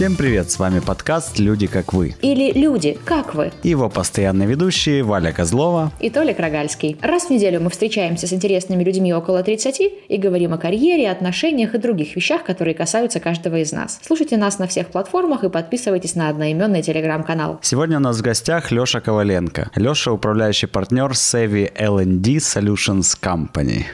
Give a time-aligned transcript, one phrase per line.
[0.00, 2.14] Всем привет, с вами подкаст «Люди как вы».
[2.22, 3.52] Или «Люди, как вы».
[3.62, 6.96] И его постоянные ведущие Валя Козлова и Толик Рогальский.
[7.02, 11.74] Раз в неделю мы встречаемся с интересными людьми около 30 и говорим о карьере, отношениях
[11.74, 14.00] и других вещах, которые касаются каждого из нас.
[14.02, 17.58] Слушайте нас на всех платформах и подписывайтесь на одноименный телеграм-канал.
[17.60, 19.70] Сегодня у нас в гостях Леша Коваленко.
[19.76, 23.84] Леша– управляющий партнер Savvy L&D Solutions Company.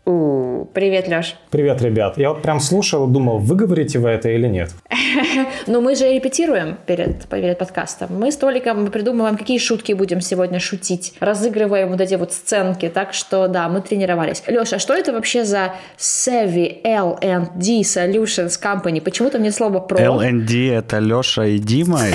[0.77, 1.37] Привет, Леш.
[1.51, 2.19] Привет, ребят.
[2.19, 4.75] Я вот прям слушал, думал, вы говорите вы это или нет.
[5.67, 8.17] Ну, мы же репетируем перед, перед подкастом.
[8.19, 11.15] Мы с Толиком придумываем, какие шутки будем сегодня шутить.
[11.19, 12.89] Разыгрываем вот эти вот сценки.
[12.89, 14.45] Так что, да, мы тренировались.
[14.47, 19.01] Леша, а что это вообще за Savvy L&D Solutions Company?
[19.01, 19.99] Почему-то мне слово про...
[19.99, 22.03] L&D— это Леша и Дима?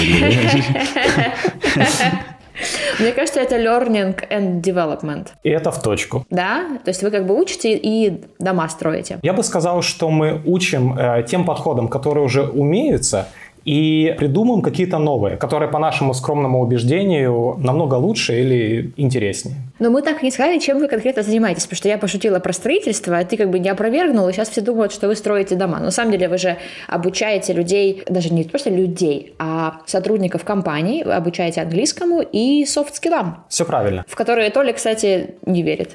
[2.99, 5.29] Мне кажется, это learning and development.
[5.43, 6.25] И это в точку.
[6.29, 6.77] Да?
[6.83, 9.17] То есть вы как бы учите и дома строите.
[9.23, 13.27] Я бы сказал, что мы учим э, тем подходам, которые уже умеются,
[13.65, 19.55] и придумаем какие-то новые, которые, по нашему скромному убеждению, намного лучше или интереснее.
[19.79, 22.53] Но мы так и не сказали, чем вы конкретно занимаетесь, потому что я пошутила про
[22.53, 25.79] строительство, а ты как бы не опровергнул, и сейчас все думают, что вы строите дома.
[25.79, 31.03] Но на самом деле вы же обучаете людей, даже не просто людей, а сотрудников компании,
[31.03, 33.43] вы обучаете английскому и софт-скиллам.
[33.49, 34.05] Все правильно.
[34.07, 35.91] В которые Толя, кстати, не верит.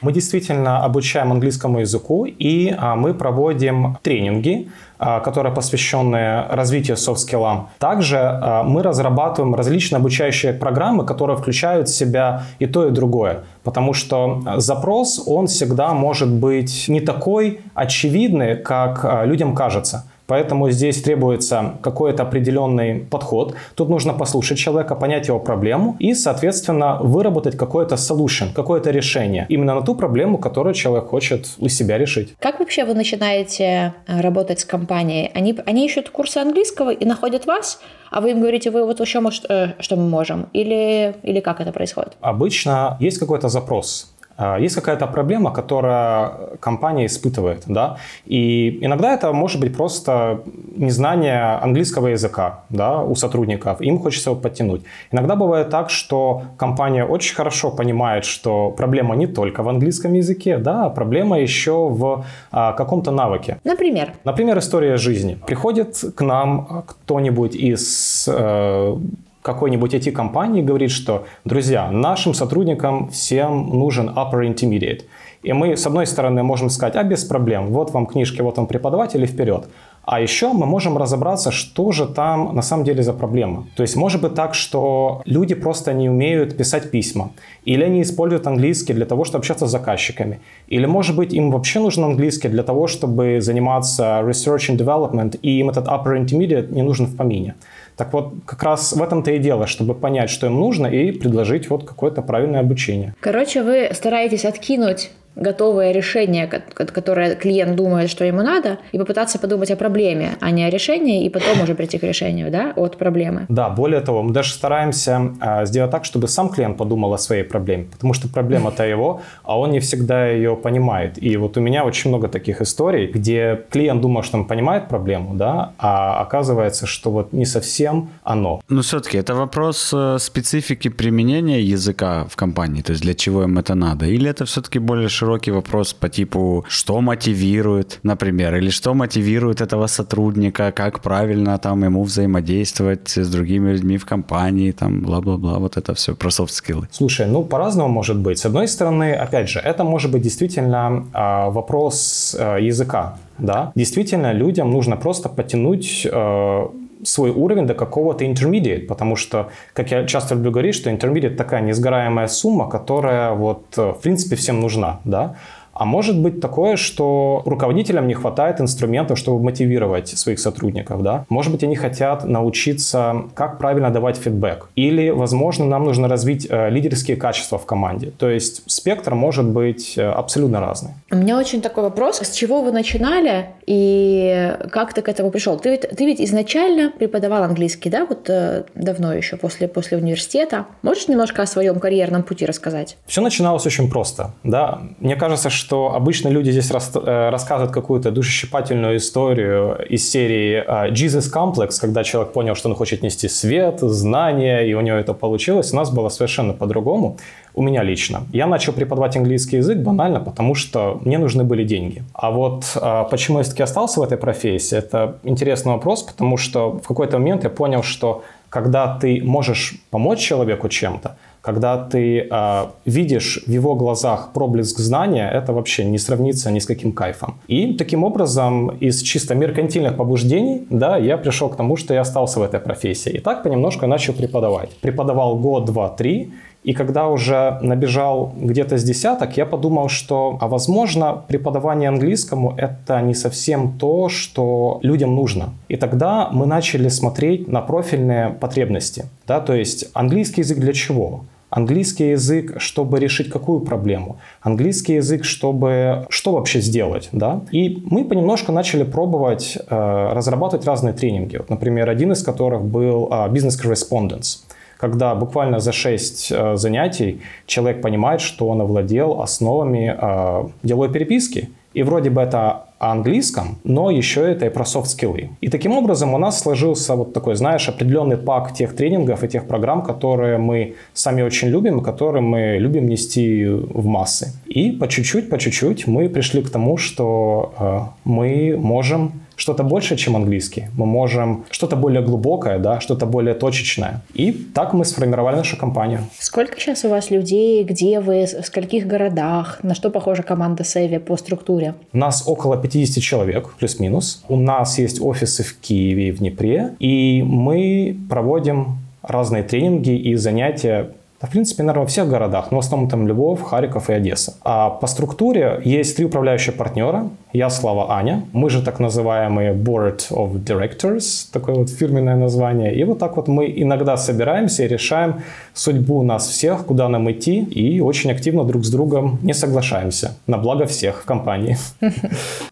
[0.00, 7.68] Мы действительно обучаем английскому языку, и а, мы проводим тренинги, которые посвящены развитию софт-скиллам.
[7.78, 13.44] Также а, мы разрабатываем различные обучающие программы, которые включают в себя и то, и другое.
[13.62, 20.04] Потому что запрос, он всегда может быть не такой очевидный, как а, людям кажется.
[20.26, 23.54] Поэтому здесь требуется какой-то определенный подход.
[23.74, 29.74] Тут нужно послушать человека, понять его проблему и, соответственно, выработать какой-то solution, какое-то решение именно
[29.74, 32.34] на ту проблему, которую человек хочет у себя решить.
[32.38, 35.30] Как вообще вы начинаете э, работать с компанией?
[35.34, 39.20] Они, они ищут курсы английского и находят вас, а вы им говорите, вы вот еще,
[39.20, 40.46] может, э, что мы можем?
[40.52, 42.12] Или, или как это происходит?
[42.20, 44.13] Обычно есть какой-то запрос
[44.60, 46.30] есть какая-то проблема, которая
[46.60, 47.96] компания испытывает, да,
[48.26, 50.42] и иногда это может быть просто
[50.76, 54.82] незнание английского языка, да, у сотрудников, им хочется его подтянуть.
[55.12, 60.58] Иногда бывает так, что компания очень хорошо понимает, что проблема не только в английском языке,
[60.58, 63.58] да, а проблема еще в а, каком-то навыке.
[63.64, 64.12] Например?
[64.24, 65.38] Например, история жизни.
[65.46, 68.96] Приходит к нам кто-нибудь из э,
[69.44, 75.02] какой-нибудь IT-компании говорит, что, друзья, нашим сотрудникам всем нужен upper intermediate.
[75.42, 78.66] И мы, с одной стороны, можем сказать, а без проблем, вот вам книжки, вот вам
[78.66, 79.68] преподаватель и вперед.
[80.06, 83.66] А еще мы можем разобраться, что же там на самом деле за проблема.
[83.76, 87.30] То есть может быть так, что люди просто не умеют писать письма.
[87.66, 90.40] Или они используют английский для того, чтобы общаться с заказчиками.
[90.68, 95.58] Или может быть им вообще нужен английский для того, чтобы заниматься research and development, и
[95.58, 97.54] им этот upper intermediate не нужен в помине.
[97.96, 101.70] Так вот, как раз в этом-то и дело, чтобы понять, что им нужно, и предложить
[101.70, 103.14] вот какое-то правильное обучение.
[103.20, 109.70] Короче, вы стараетесь откинуть готовое решение, которое клиент думает, что ему надо, и попытаться подумать
[109.70, 113.46] о проблеме, а не о решении, и потом уже прийти к решению, да, от проблемы.
[113.48, 117.42] Да, более того, мы даже стараемся э, сделать так, чтобы сам клиент подумал о своей
[117.42, 121.22] проблеме, потому что проблема-то его, а он не всегда ее понимает.
[121.22, 125.34] И вот у меня очень много таких историй, где клиент думал, что он понимает проблему,
[125.34, 128.60] да, а оказывается, что вот не совсем оно.
[128.68, 133.58] Но все-таки это вопрос э, специфики применения языка в компании, то есть для чего им
[133.58, 138.94] это надо, или это все-таки более широкий вопрос по типу, что мотивирует, например, или что
[138.94, 145.58] мотивирует этого сотрудника, как правильно там ему взаимодействовать с другими людьми в компании, там, бла-бла-бла,
[145.58, 146.88] вот это все про софт-скиллы.
[146.90, 148.38] Слушай, ну, по-разному может быть.
[148.38, 153.72] С одной стороны, опять же, это может быть действительно э, вопрос э, языка, да.
[153.74, 156.66] Действительно, людям нужно просто потянуть э,
[157.04, 161.60] свой уровень до какого-то intermediate, потому что, как я часто люблю говорить, что intermediate такая
[161.60, 165.36] несгораемая сумма, которая вот э, в принципе всем нужна, да,
[165.74, 171.24] а может быть такое, что руководителям не хватает инструментов, чтобы мотивировать своих сотрудников, да?
[171.28, 174.68] Может быть, они хотят научиться, как правильно давать фидбэк.
[174.76, 178.12] Или, возможно, нам нужно развить э, лидерские качества в команде.
[178.16, 180.90] То есть спектр может быть э, абсолютно разный.
[181.10, 182.20] У меня очень такой вопрос.
[182.20, 185.58] С чего вы начинали и как ты к этому пришел?
[185.58, 190.66] Ты ведь, ты ведь изначально преподавал английский, да, вот э, давно еще, после, после университета.
[190.82, 192.96] Можешь немножко о своем карьерном пути рассказать?
[193.06, 194.82] Все начиналось очень просто, да.
[195.00, 200.62] Мне кажется, что что обычно люди здесь рас, э, рассказывают какую-то душещипательную историю из серии
[200.66, 204.98] э, Jesus Complex, когда человек понял, что он хочет нести свет, знания, и у него
[204.98, 205.72] это получилось.
[205.72, 207.16] У нас было совершенно по-другому.
[207.54, 208.22] у меня лично.
[208.32, 212.02] Я начал преподавать английский язык банально, потому что мне нужны были деньги.
[212.12, 216.72] А вот а, почему я все-таки остался в этой профессии, это интересный вопрос, потому что
[216.72, 222.66] в какой-то момент я понял, что когда ты можешь помочь человеку чем-то, когда ты э,
[222.86, 227.34] видишь в его глазах проблеск знания, это вообще не сравнится ни с каким кайфом.
[227.48, 232.40] И таким образом, из чисто меркантильных побуждений, да, я пришел к тому, что я остался
[232.40, 233.12] в этой профессии.
[233.12, 234.70] И так понемножку начал преподавать.
[234.80, 236.32] Преподавал год, два, три,
[236.64, 243.02] и когда уже набежал где-то с десяток, я подумал, что, а возможно, преподавание английскому это
[243.02, 245.52] не совсем то, что людям нужно.
[245.68, 249.04] И тогда мы начали смотреть на профильные потребности.
[249.26, 251.24] Да, то есть английский язык для чего?
[251.54, 254.18] Английский язык, чтобы решить какую проблему?
[254.42, 257.08] Английский язык, чтобы что вообще сделать?
[257.12, 257.42] Да?
[257.52, 261.36] И мы понемножку начали пробовать э, разрабатывать разные тренинги.
[261.36, 264.44] Вот, например, один из которых был э, Business Correspondence
[264.76, 271.50] когда буквально за 6 э, занятий человек понимает, что он овладел основами э, деловой переписки.
[271.72, 275.30] И вроде бы это английском, но еще это и про софт-скиллы.
[275.40, 279.46] И таким образом у нас сложился вот такой, знаешь, определенный пак тех тренингов и тех
[279.46, 284.32] программ, которые мы сами очень любим, которые мы любим нести в массы.
[284.46, 289.98] И по чуть-чуть, по чуть-чуть мы пришли к тому, что э, мы можем что-то большее,
[289.98, 290.66] чем английский.
[290.76, 294.02] Мы можем что-то более глубокое, да, что-то более точечное.
[294.14, 296.00] И так мы сформировали нашу компанию.
[296.18, 300.98] Сколько сейчас у вас людей, где вы, в скольких городах, на что похожа команда Севи
[300.98, 301.74] по структуре?
[301.92, 304.24] У нас около 50 человек, плюс-минус.
[304.28, 310.14] У нас есть офисы в Киеве и в Днепре, и мы проводим разные тренинги и
[310.16, 310.90] занятия
[311.20, 314.34] в принципе, наверное, во всех городах, но в основном там Львов, Харьков и Одесса.
[314.42, 317.08] А по структуре есть три управляющих партнера.
[317.36, 318.22] Я, Слава, Аня.
[318.32, 322.72] Мы же так называемые Board of Directors, такое вот фирменное название.
[322.72, 327.40] И вот так вот мы иногда собираемся и решаем судьбу нас всех, куда нам идти,
[327.42, 330.14] и очень активно друг с другом не соглашаемся.
[330.28, 331.56] На благо всех в компании.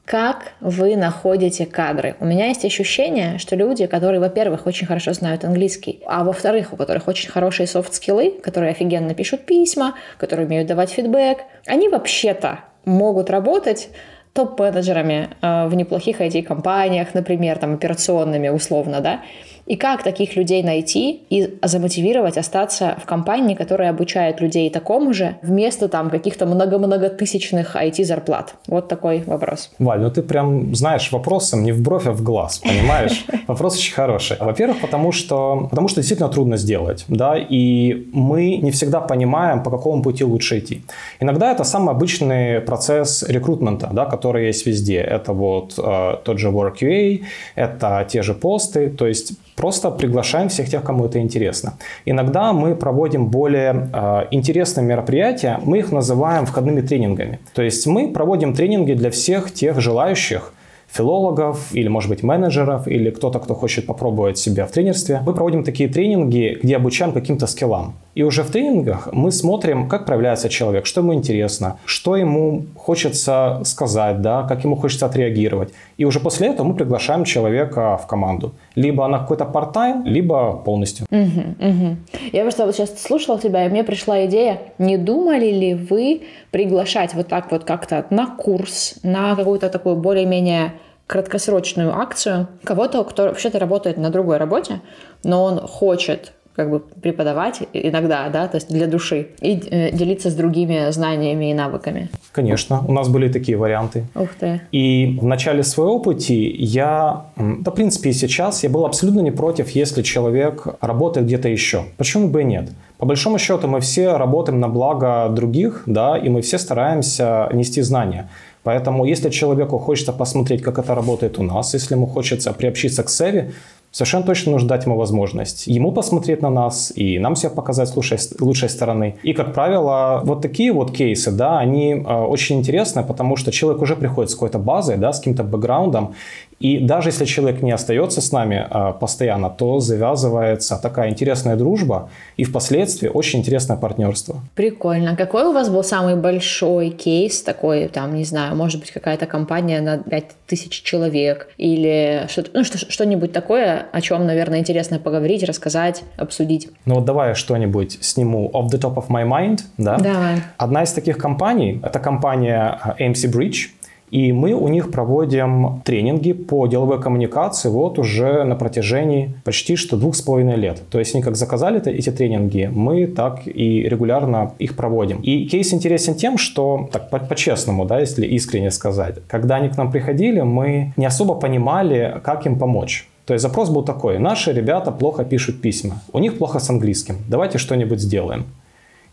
[0.04, 2.16] Как вы находите кадры?
[2.18, 6.76] У меня есть ощущение, что люди, которые, во-первых, очень хорошо знают английский, а во-вторых, у
[6.76, 13.30] которых очень хорошие софт-скиллы, которые офигенно пишут письма, которые умеют давать фидбэк, они вообще-то могут
[13.30, 13.90] работать
[14.32, 19.20] топ-менеджерами э, в неплохих IT-компаниях, например, там, операционными условно, да,
[19.66, 25.36] и как таких людей найти и замотивировать остаться в компании, которая обучает людей такому же,
[25.42, 28.54] вместо там каких-то много-многотысячных IT-зарплат?
[28.66, 29.70] Вот такой вопрос.
[29.78, 33.24] Валь, ну ты прям знаешь вопросом не в бровь, а в глаз, понимаешь?
[33.46, 34.36] Вопрос очень хороший.
[34.40, 39.70] Во-первых, потому что, потому что действительно трудно сделать, да, и мы не всегда понимаем, по
[39.70, 40.82] какому пути лучше идти.
[41.20, 44.98] Иногда это самый обычный процесс рекрутмента, да, который есть везде.
[44.98, 47.22] Это вот э, тот же WorkUA,
[47.54, 49.32] это те же посты, то есть
[49.62, 51.74] Просто приглашаем всех тех, кому это интересно.
[52.04, 57.38] Иногда мы проводим более э, интересные мероприятия, мы их называем входными тренингами.
[57.54, 60.52] То есть мы проводим тренинги для всех тех желающих,
[60.92, 65.20] филологов или, может быть, менеджеров или кто-то, кто хочет попробовать себя в тренерстве.
[65.24, 67.94] Мы проводим такие тренинги, где обучаем каким-то скиллам.
[68.14, 73.62] И уже в тренингах мы смотрим, как проявляется человек, что ему интересно, что ему хочется
[73.64, 75.72] сказать, да, как ему хочется отреагировать.
[75.96, 78.52] И уже после этого мы приглашаем человека в команду.
[78.74, 81.06] Либо на какой-то part-time, либо полностью.
[81.10, 81.96] Угу, угу.
[82.32, 87.14] Я просто вот сейчас слушала тебя, и мне пришла идея, не думали ли вы приглашать
[87.14, 90.74] вот так вот как-то на курс, на какую-то такую более-менее
[91.06, 94.80] краткосрочную акцию кого-то, кто вообще-то работает на другой работе,
[95.24, 100.30] но он хочет как бы преподавать иногда, да, то есть для души, и э, делиться
[100.30, 102.10] с другими знаниями и навыками.
[102.32, 104.04] Конечно, у нас были такие варианты.
[104.14, 104.60] Ух ты.
[104.70, 109.30] И в начале своего пути я, да, в принципе, и сейчас я был абсолютно не
[109.30, 111.84] против, если человек работает где-то еще.
[111.96, 112.70] Почему бы и нет?
[112.98, 117.82] По большому счету мы все работаем на благо других, да, и мы все стараемся нести
[117.82, 118.28] знания.
[118.62, 123.10] Поэтому, если человеку хочется посмотреть, как это работает у нас, если ему хочется приобщиться к
[123.10, 123.50] Севи,
[123.92, 127.96] Совершенно точно нужно дать ему возможность ему посмотреть на нас и нам себя показать с
[127.96, 129.16] лучшей, лучшей стороны.
[129.22, 133.82] И, как правило, вот такие вот кейсы, да, они э, очень интересны, потому что человек
[133.82, 136.14] уже приходит с какой-то базой, да, с каким-то бэкграундом,
[136.62, 142.08] и даже если человек не остается с нами э, постоянно, то завязывается такая интересная дружба
[142.36, 144.36] и впоследствии очень интересное партнерство.
[144.54, 145.16] Прикольно.
[145.16, 149.80] Какой у вас был самый большой кейс такой, там, не знаю, может быть, какая-то компания
[149.80, 156.68] на 5000 человек или что-то, ну, что-нибудь такое, о чем, наверное, интересно поговорить, рассказать, обсудить?
[156.84, 159.96] Ну вот давай я что-нибудь сниму off the top of my mind, да?
[159.98, 160.36] Давай.
[160.58, 163.70] Одна из таких компаний, это компания AMC Bridge,
[164.12, 169.96] И мы у них проводим тренинги по деловой коммуникации вот уже на протяжении почти что
[169.96, 170.82] двух с половиной лет.
[170.90, 175.22] То есть они как заказали эти тренинги, мы так и регулярно их проводим.
[175.22, 179.90] И кейс интересен тем, что, так по-честному, да, если искренне сказать, когда они к нам
[179.90, 183.08] приходили, мы не особо понимали, как им помочь.
[183.24, 187.16] То есть запрос был такой, наши ребята плохо пишут письма, у них плохо с английским,
[187.28, 188.44] давайте что-нибудь сделаем.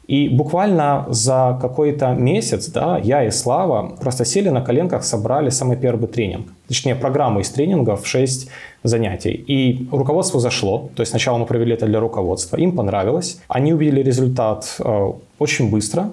[0.09, 5.77] И буквально за какой-то месяц, да, я и Слава просто сели на коленках, собрали самый
[5.77, 6.47] первый тренинг.
[6.67, 8.49] Точнее, программу из тренингов 6
[8.83, 9.45] занятий.
[9.47, 10.89] И руководству зашло.
[10.95, 12.57] То есть сначала мы провели это для руководства.
[12.57, 13.39] Им понравилось.
[13.47, 16.09] Они увидели результат э, очень быстро.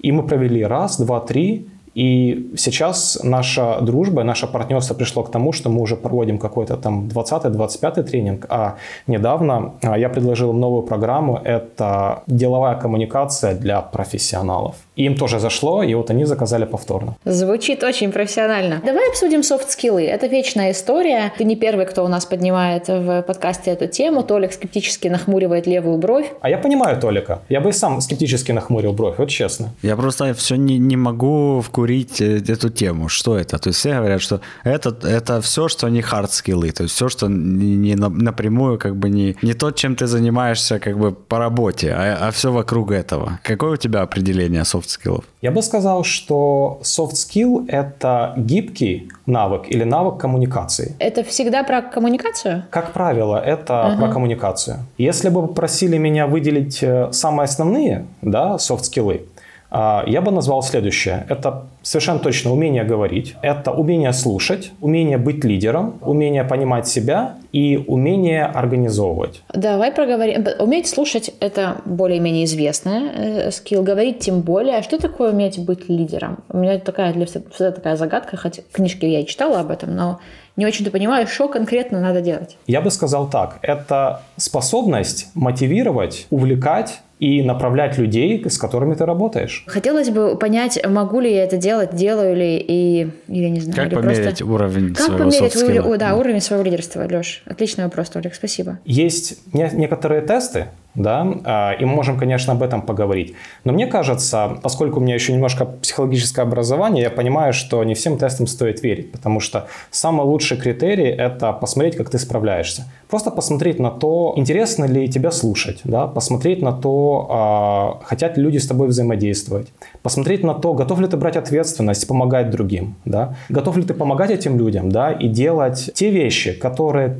[0.00, 1.68] И мы провели раз, два, три.
[1.96, 7.08] И сейчас наша дружба, наше партнерство пришло к тому, что мы уже проводим какой-то там
[7.08, 8.76] 20-25 тренинг, а
[9.06, 14.74] недавно а, я предложил новую программу, это деловая коммуникация для профессионалов.
[14.96, 17.16] Им тоже зашло, и вот они заказали повторно.
[17.24, 18.80] Звучит очень профессионально.
[18.84, 20.04] Давай обсудим софт-скиллы.
[20.04, 21.32] Это вечная история.
[21.38, 24.22] Ты не первый, кто у нас поднимает в подкасте эту тему.
[24.22, 26.32] Толик скептически нахмуривает левую бровь.
[26.40, 27.42] А я понимаю Толика.
[27.48, 29.70] Я бы сам скептически нахмурил бровь, вот честно.
[29.82, 33.08] Я просто все не, не могу вкурить курить э, эту тему.
[33.08, 33.58] Что это?
[33.58, 37.08] То есть все говорят, что это, это все, что не хард скиллы, то есть все,
[37.08, 41.92] что не напрямую как бы не, не то, чем ты занимаешься как бы по работе,
[41.92, 43.38] а, а все вокруг этого.
[43.42, 45.24] Какое у тебя определение софт скиллов?
[45.42, 50.94] Я бы сказал, что soft skill— это гибкий навык или навык коммуникации.
[50.98, 52.64] Это всегда про коммуникацию?
[52.70, 53.98] Как правило, это uh-huh.
[53.98, 54.78] про коммуникацию.
[54.98, 59.35] Если бы попросили меня выделить э, самые основные да, soft а,
[59.70, 61.26] я бы назвал следующее.
[61.28, 67.82] Это совершенно точно умение говорить, это умение слушать, умение быть лидером, умение понимать себя и
[67.86, 69.42] умение организовывать.
[69.54, 70.44] Давай проговорим.
[70.58, 73.82] Уметь слушать– это более-менее известная э, скилл.
[73.82, 74.76] Говорить тем более.
[74.76, 76.38] А что такое уметь быть лидером?
[76.50, 80.20] У меня такая для всегда такая загадка, хотя книжки я и читала об этом, но
[80.56, 82.56] не очень-то понимаю, что конкретно надо делать.
[82.66, 83.58] Я бы сказал так.
[83.62, 89.64] Это способность мотивировать, увлекать и направлять людей, с которыми ты работаешь.
[89.66, 93.90] Хотелось бы понять, могу ли я это делать, делаю ли, и я не знаю.
[93.90, 94.44] Как померить просто...
[94.44, 97.42] уровень как своего померить уровень, о, да, уровень своего лидерства, Леш?
[97.46, 98.78] Отличный вопрос, Толик, спасибо.
[98.84, 103.34] Есть некоторые тесты, да, а, и мы можем, конечно, об этом поговорить.
[103.64, 108.18] Но мне кажется, поскольку у меня еще немножко психологическое образование, я понимаю, что не всем
[108.18, 112.84] тестам стоит верить, потому что самый лучший критерий– это посмотреть, как ты справляешься.
[113.08, 118.42] Просто посмотреть на то, интересно ли тебя слушать, да, посмотреть на то, а, хотят ли
[118.42, 119.68] люди с тобой взаимодействовать,
[120.02, 124.30] посмотреть на то, готов ли ты брать ответственность, помогать другим, да, готов ли ты помогать
[124.30, 127.18] этим людям, да, и делать те вещи, которые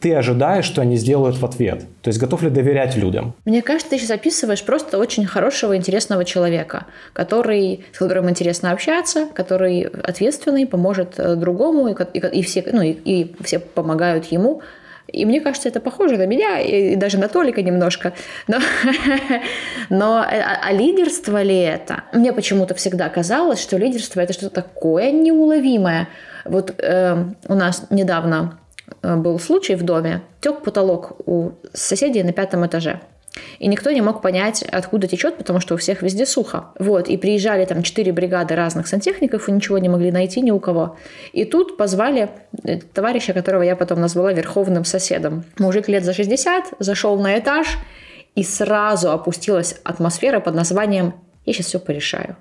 [0.00, 1.80] ты ожидаешь, что они сделают в ответ.
[2.02, 3.34] То есть готов ли доверять людям?
[3.44, 9.26] Мне кажется, ты сейчас описываешь просто очень хорошего, интересного человека, который, с которым интересно общаться,
[9.34, 14.62] который ответственный, поможет э, другому, и, и, и, все, ну, и, и все помогают ему.
[15.08, 18.12] И мне кажется, это похоже на меня, и даже на Толика немножко.
[18.46, 18.58] Но,
[19.88, 22.04] но а, а лидерство ли это?
[22.12, 26.08] Мне почему-то всегда казалось, что лидерство это что-то такое неуловимое.
[26.44, 28.67] Вот э, у нас недавно Э,
[29.02, 33.00] был случай в доме, тек потолок у соседей на пятом этаже.
[33.58, 36.66] И никто не мог понять, откуда течет, потому что у всех везде сухо.
[36.78, 40.60] Вот, и приезжали там четыре бригады разных сантехников, и ничего не могли найти ни у
[40.60, 40.96] кого.
[41.32, 42.30] И тут позвали
[42.64, 45.44] э, товарища, которого я потом назвала верховным соседом.
[45.58, 47.78] Мужик лет за 60 зашел на этаж,
[48.34, 51.14] и сразу опустилась атмосфера под названием
[51.44, 52.36] «Я сейчас все порешаю».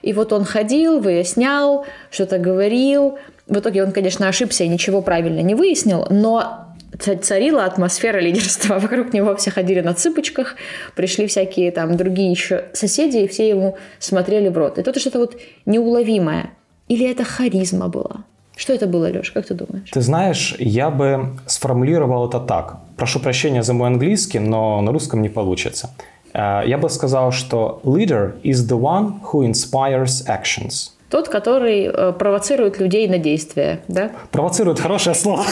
[0.00, 3.18] И вот он ходил, выяснял, что-то говорил,
[3.52, 6.66] в итоге он, конечно, ошибся и ничего правильно не выяснил, но
[6.98, 8.78] царила атмосфера лидерства.
[8.78, 10.56] Вокруг него все ходили на цыпочках,
[10.96, 14.78] пришли всякие там другие еще соседи, и все ему смотрели в рот.
[14.78, 16.50] И тут что-то вот неуловимое.
[16.88, 18.24] Или это харизма была?
[18.56, 19.90] Что это было, Леш, как ты думаешь?
[19.90, 22.78] Ты знаешь, я бы сформулировал это так.
[22.96, 25.90] Прошу прощения за мой английский, но на русском не получится.
[26.32, 30.91] Э, я бы сказал, что leader is the one who inspires actions.
[31.12, 34.12] Тот, который э, провоцирует людей на действия, да?
[34.30, 35.44] Провоцирует хорошее слово,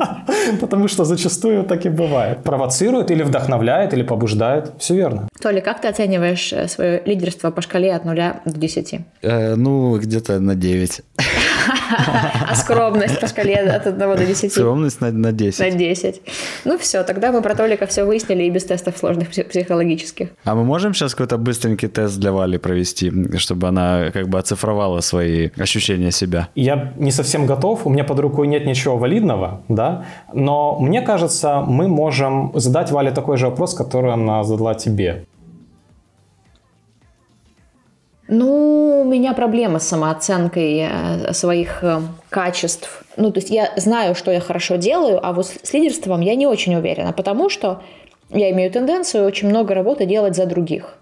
[0.60, 2.44] потому что зачастую так и бывает.
[2.44, 4.72] Провоцирует или вдохновляет, или побуждает.
[4.78, 5.26] Все верно.
[5.40, 9.00] Толя, как ты оцениваешь э, свое лидерство по шкале от 0 до 10?
[9.22, 11.00] Э, ну, где-то на 9.
[12.48, 14.52] А скромность по шкале от 1 до 10?
[14.52, 15.60] Скромность на, на 10.
[15.60, 16.20] На 10.
[16.64, 20.28] Ну все, тогда мы про Толика все выяснили и без тестов сложных психологических.
[20.44, 25.00] А мы можем сейчас какой-то быстренький тест для Вали провести, чтобы она как бы оцифровала
[25.00, 26.48] свои ощущения себя?
[26.54, 31.60] Я не совсем готов, у меня под рукой нет ничего валидного, да, но мне кажется,
[31.60, 35.26] мы можем задать Вале такой же вопрос, который она задала тебе.
[38.28, 43.02] Ну, у меня проблема с самооценкой э, своих э, качеств.
[43.16, 46.46] Ну, то есть я знаю, что я хорошо делаю, а вот с лидерством я не
[46.46, 47.82] очень уверена, потому что
[48.28, 50.98] я имею тенденцию очень много работы делать за других.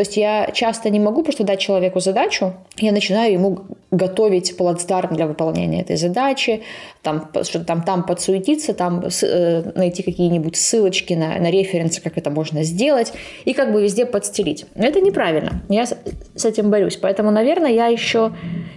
[0.00, 3.58] То есть я часто не могу просто дать человеку задачу, я начинаю ему
[3.90, 6.62] готовить плацдарм для выполнения этой задачи,
[7.02, 12.30] там, что там, там подсуетиться, там э, найти какие-нибудь ссылочки на, на референсы, как это
[12.30, 13.12] можно сделать,
[13.44, 14.64] и как бы везде подстелить.
[14.74, 15.60] Это неправильно.
[15.68, 15.94] Я с,
[16.34, 16.96] с этим борюсь.
[16.96, 18.32] Поэтому, наверное, я еще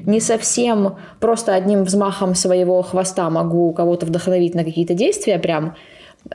[0.05, 5.77] не совсем просто одним взмахом своего хвоста могу кого-то вдохновить на какие-то действия прям,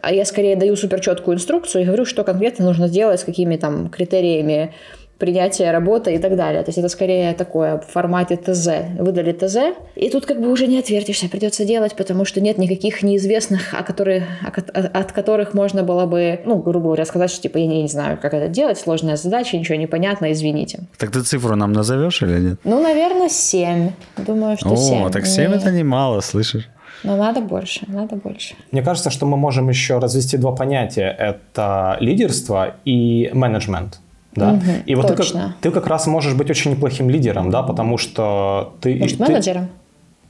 [0.02, 3.56] а я скорее даю супер четкую инструкцию и говорю, что конкретно нужно сделать, с какими
[3.56, 4.74] там критериями
[5.18, 6.62] принятия работы и так далее.
[6.62, 8.68] То есть это скорее такое в формате ТЗ.
[8.98, 13.02] Выдали ТЗ, и тут как бы уже не отвертишься, придется делать, потому что нет никаких
[13.02, 17.66] неизвестных, о которые, от которых можно было бы, ну, грубо говоря, сказать, что типа я
[17.66, 20.80] не, не знаю, как это делать, сложная задача, ничего не понятно, извините.
[20.98, 22.60] Так ты цифру нам назовешь или нет?
[22.64, 23.90] Ну, наверное, 7.
[24.18, 25.02] Думаю, что О, 7.
[25.02, 25.56] О, так 7 не...
[25.56, 26.68] это немало, слышишь?
[27.04, 28.54] Но надо больше, надо больше.
[28.72, 31.14] Мне кажется, что мы можем еще развести два понятия.
[31.18, 34.00] Это лидерство и менеджмент.
[34.34, 34.52] Да?
[34.52, 35.40] Угу, и вот точно.
[35.40, 38.96] ты как, ты как раз можешь быть очень неплохим лидером, да, потому что ты...
[38.96, 39.68] Может, ты, менеджером?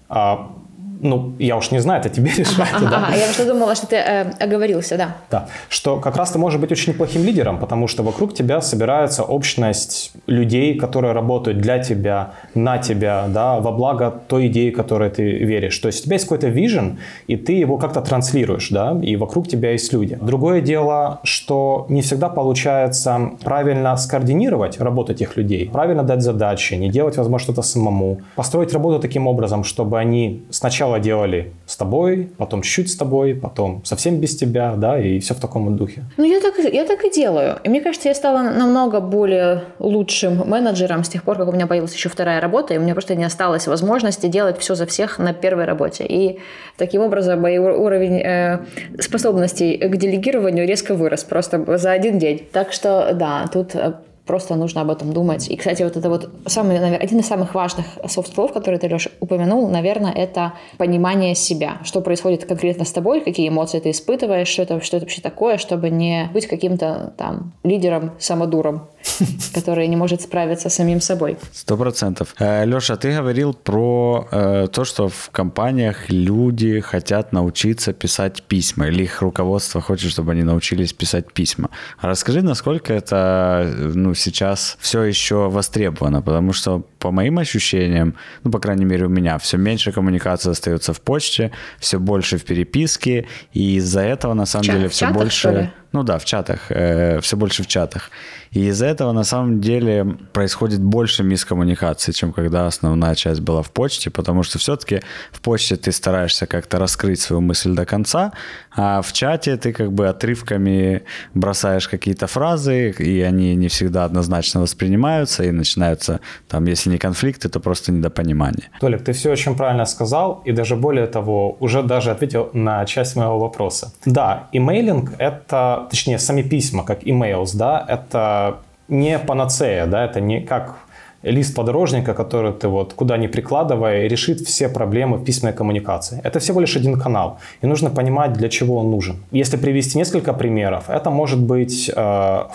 [0.09, 0.51] А,
[1.00, 2.69] ну, я уж не знаю, это тебе решать.
[2.73, 2.97] Ага, да?
[3.07, 5.17] ага, я что думала, что ты э, оговорился, да.
[5.31, 9.23] Да, что как раз ты можешь быть очень неплохим лидером, потому что вокруг тебя собирается
[9.23, 15.23] общность людей, которые работают для тебя, на тебя, да, во благо той идеи, которой ты
[15.45, 15.78] веришь.
[15.78, 19.49] То есть у тебя есть какой-то вижен, и ты его как-то транслируешь, да, и вокруг
[19.49, 20.19] тебя есть люди.
[20.21, 26.90] Другое дело, что не всегда получается правильно скоординировать работу этих людей, правильно дать задачи, не
[26.90, 32.28] делать, возможно, что-то самому, построить работу таким образом, чтобы они сначала сначала делали с тобой,
[32.38, 36.04] потом чуть-чуть с тобой, потом совсем без тебя, да, и все в таком духе.
[36.16, 37.59] Ну, я так, я так и делаю.
[37.64, 41.66] И мне кажется, я стала намного более лучшим менеджером с тех пор, как у меня
[41.66, 45.18] появилась еще вторая работа, и у меня просто не осталось возможности делать все за всех
[45.18, 46.07] на первой работе.
[46.09, 46.38] И
[46.78, 48.59] таким образом мой уровень э,
[49.00, 52.40] способностей к делегированию резко вырос просто за один день.
[52.52, 53.92] Так что, да, тут э,
[54.29, 55.49] Просто нужно об этом думать.
[55.49, 58.79] И, кстати, вот это вот самый, наверное, один из самых важных soft skill ов, который
[58.79, 61.79] ты, Леша, упомянул, наверное, это понимание себя.
[61.83, 65.57] Что происходит конкретно с тобой, какие эмоции ты испытываешь, что это, что это вообще такое,
[65.57, 68.88] чтобы не быть каким-то там лидером-самодуром,
[69.55, 71.37] который не может справиться с самим собой.
[71.53, 72.35] Сто процентов.
[72.38, 78.88] Э, Леша, ты говорил про э, то, что в компаниях люди хотят научиться писать письма,
[78.88, 81.71] или их руководство хочет, чтобы они научились писать письма.
[82.01, 88.59] Расскажи, насколько это ну, сейчас все еще востребовано, потому что по моим ощущениям, ну, по
[88.59, 93.77] крайней мере, у меня все меньше коммуникации остается в почте, все больше в переписке, и
[93.77, 95.73] из-за этого, на самом в деле, в все чатах, больше...
[95.93, 98.11] Ну да, в чатах, э, все больше в чатах.
[98.51, 103.71] И из-за этого на самом деле происходит больше мискоммуникации, чем когда основная часть была в
[103.71, 105.01] почте, потому что все-таки
[105.33, 108.33] в почте ты стараешься как-то раскрыть свою мысль до конца,
[108.79, 111.03] а в чате ты как бы отрывками
[111.35, 117.49] бросаешь какие-то фразы, и они не всегда однозначно воспринимаются, и начинаются там, если не конфликты,
[117.49, 118.71] то просто недопонимание.
[118.81, 123.17] Толик, ты все очень правильно сказал, и даже более того, уже даже ответил на часть
[123.17, 123.93] моего вопроса.
[124.05, 130.41] Да, имейлинг— это, точнее, сами письма, как emails, да, это не панацея, да, это не
[130.41, 130.77] как
[131.22, 136.20] лист подорожника, который ты вот куда ни прикладывая, решит все проблемы в письменной коммуникации.
[136.24, 139.16] Это всего лишь один канал, и нужно понимать, для чего он нужен.
[139.31, 142.00] Если привести несколько примеров, это может быть э,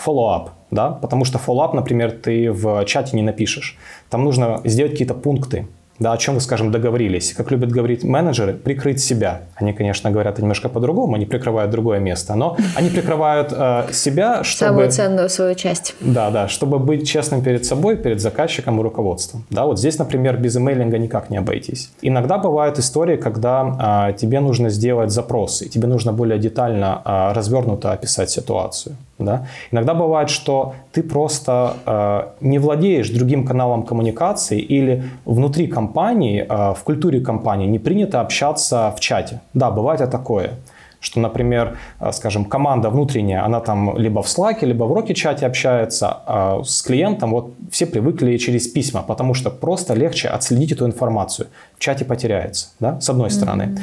[0.04, 3.76] follow-up, да, потому что follow-up, например, ты в чате не напишешь.
[4.10, 5.66] Там нужно сделать какие-то пункты,
[5.98, 7.32] да, о чем вы, скажем, договорились.
[7.32, 9.42] Как любят говорить менеджеры, прикрыть себя.
[9.54, 14.70] Они, конечно, говорят немножко по-другому, они прикрывают другое место, но они прикрывают э, себя, чтобы...
[14.70, 15.94] Самую ценную свою часть.
[16.00, 19.44] Да, да, чтобы быть честным перед собой, перед заказчиком и руководством.
[19.50, 21.90] Да, вот здесь, например, без имейлинга никак не обойтись.
[22.02, 27.32] Иногда бывают истории, когда э, тебе нужно сделать запрос, и тебе нужно более детально, э,
[27.34, 28.96] развернуто описать ситуацию.
[29.18, 29.46] Да?
[29.70, 36.74] Иногда бывает, что ты просто э, не владеешь другим каналом коммуникации или внутри компании, э,
[36.74, 39.40] в культуре компании не принято общаться в чате.
[39.54, 40.54] Да, бывает и такое.
[40.98, 45.46] Что, например, э, скажем, команда внутренняя, она там либо в Slack, либо в Rocket чате
[45.46, 50.86] общается, а с клиентом вот все привыкли через письма, потому что просто легче отследить эту
[50.86, 51.48] информацию.
[51.76, 53.76] В чате потеряется, да, с одной стороны.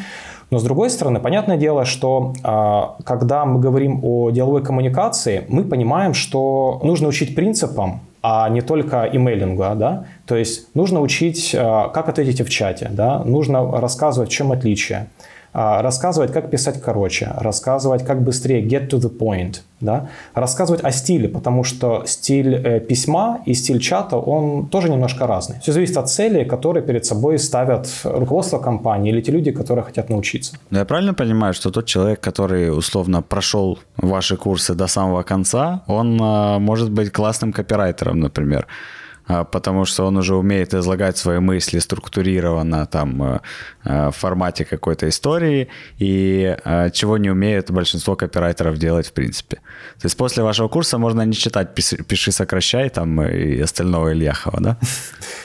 [0.52, 5.64] Но с другой стороны, понятное дело, что э, когда мы говорим о деловой коммуникации, мы
[5.64, 10.06] понимаем, что нужно учить принципам, а не только имейлингу, да?
[10.26, 11.58] То есть нужно учить, э,
[11.94, 13.24] как ответить в чате, да?
[13.24, 15.08] Нужно рассказывать, в чем отличие.
[15.54, 20.92] А, рассказывать, как писать короче, рассказывать, как быстрее, get to the point, да, рассказывать о
[20.92, 25.58] стиле, потому что стиль э, письма и стиль чата, он тоже немножко разный.
[25.62, 30.10] Все зависит от цели, которые перед собой ставят руководство компании или те люди, которые хотят
[30.10, 30.54] научиться.
[30.70, 35.82] Но я правильно понимаю, что тот человек, который условно прошел ваши курсы до самого конца,
[35.88, 38.68] он э, может быть классным копирайтером, например?
[39.28, 43.40] А, потому что он уже умеет излагать свои мысли структурированно там э,
[43.84, 45.68] э, в формате какой-то истории,
[46.00, 49.58] и э, чего не умеет большинство копирайтеров делать в принципе.
[50.00, 54.78] То есть после вашего курса можно не читать «Пиши, сокращай» там и остального Ильяхова, да?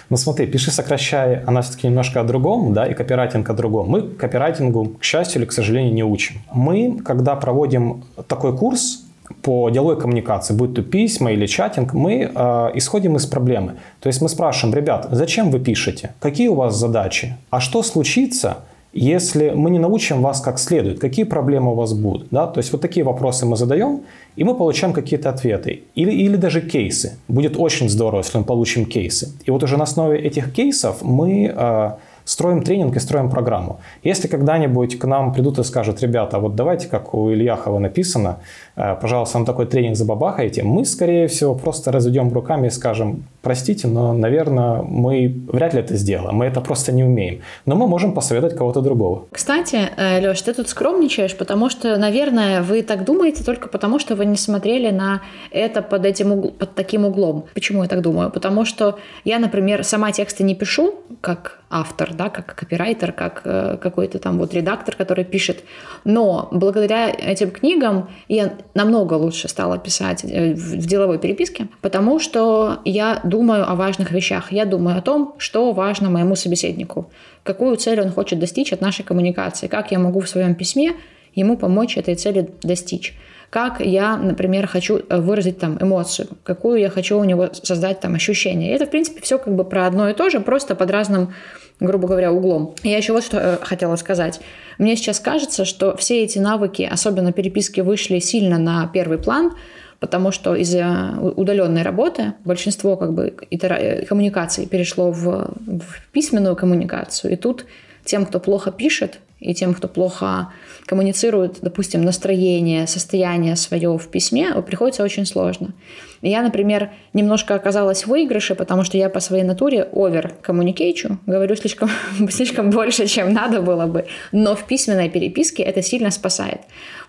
[0.08, 3.88] Ну смотри, «Пиши, сокращай», она все-таки немножко о другом, да, и копирайтинг о другом.
[3.88, 6.36] Мы копирайтингу, к счастью или к сожалению, не учим.
[6.52, 9.05] Мы, когда проводим такой курс,
[9.42, 13.74] по деловой коммуникации, будь то письма или чатинг, мы э, исходим из проблемы.
[14.00, 16.14] То есть мы спрашиваем, ребят, зачем вы пишете?
[16.20, 17.36] Какие у вас задачи?
[17.50, 18.58] А что случится,
[18.92, 21.00] если мы не научим вас как следует?
[21.00, 22.28] Какие проблемы у вас будут?
[22.30, 22.46] Да?
[22.46, 24.00] То есть вот такие вопросы мы задаем,
[24.36, 25.82] и мы получаем какие-то ответы.
[25.94, 27.18] Или, или даже кейсы.
[27.28, 29.32] Будет очень здорово, если мы получим кейсы.
[29.44, 31.52] И вот уже на основе этих кейсов мы...
[31.54, 31.90] Э,
[32.26, 33.78] строим тренинг и строим программу.
[34.02, 38.40] Если когда-нибудь к нам придут и скажут, ребята, вот давайте, как у Ильяхова написано,
[38.76, 44.12] пожалуйста, на такой тренинг забабахайте, мы, скорее всего, просто разведем руками и скажем, простите, но,
[44.12, 47.40] наверное, мы вряд ли это сделаем, мы это просто не умеем.
[47.64, 49.24] Но мы можем посоветовать кого-то другого.
[49.32, 54.14] Кстати, э, Леш, ты тут скромничаешь, потому что, наверное, вы так думаете только потому, что
[54.14, 56.50] вы не смотрели на это под, этим угл...
[56.50, 57.44] под таким углом.
[57.54, 58.30] Почему я так думаю?
[58.30, 63.76] Потому что я, например, сама тексты не пишу, как автор, да, как копирайтер, как э,
[63.80, 65.64] какой-то там вот редактор, который пишет.
[66.04, 72.80] Но благодаря этим книгам я намного лучше стала писать э, в деловой переписке, потому что
[72.84, 74.52] я думаю о важных вещах.
[74.52, 77.10] Я думаю о том, что важно моему собеседнику,
[77.42, 80.92] какую цель он хочет достичь от нашей коммуникации, как я могу в своем письме
[81.34, 83.14] ему помочь этой цели достичь
[83.50, 88.14] как я, например, хочу э, выразить там эмоцию, какую я хочу у него создать там
[88.14, 88.70] ощущение.
[88.70, 91.32] И это, в принципе, все как бы про одно и то же, просто под разным
[91.80, 92.74] грубо говоря, углом.
[92.82, 94.40] Я еще вот что э, хотела сказать.
[94.78, 99.52] Мне сейчас кажется, что все эти навыки, особенно переписки, вышли сильно на первый план,
[100.00, 107.32] потому что из-за удаленной работы большинство как бы э, коммуникаций перешло в, в письменную коммуникацию,
[107.32, 107.66] и тут
[108.06, 110.52] тем, кто плохо пишет, и тем, кто плохо
[110.86, 115.74] коммуницирует, допустим, настроение, состояние свое в письме, приходится очень сложно.
[116.22, 121.54] Я, например, немножко оказалась в выигрыше, потому что я по своей натуре овер коммуникейчу, говорю
[121.56, 121.90] слишком,
[122.30, 126.60] слишком больше, чем надо было бы, но в письменной переписке это сильно спасает.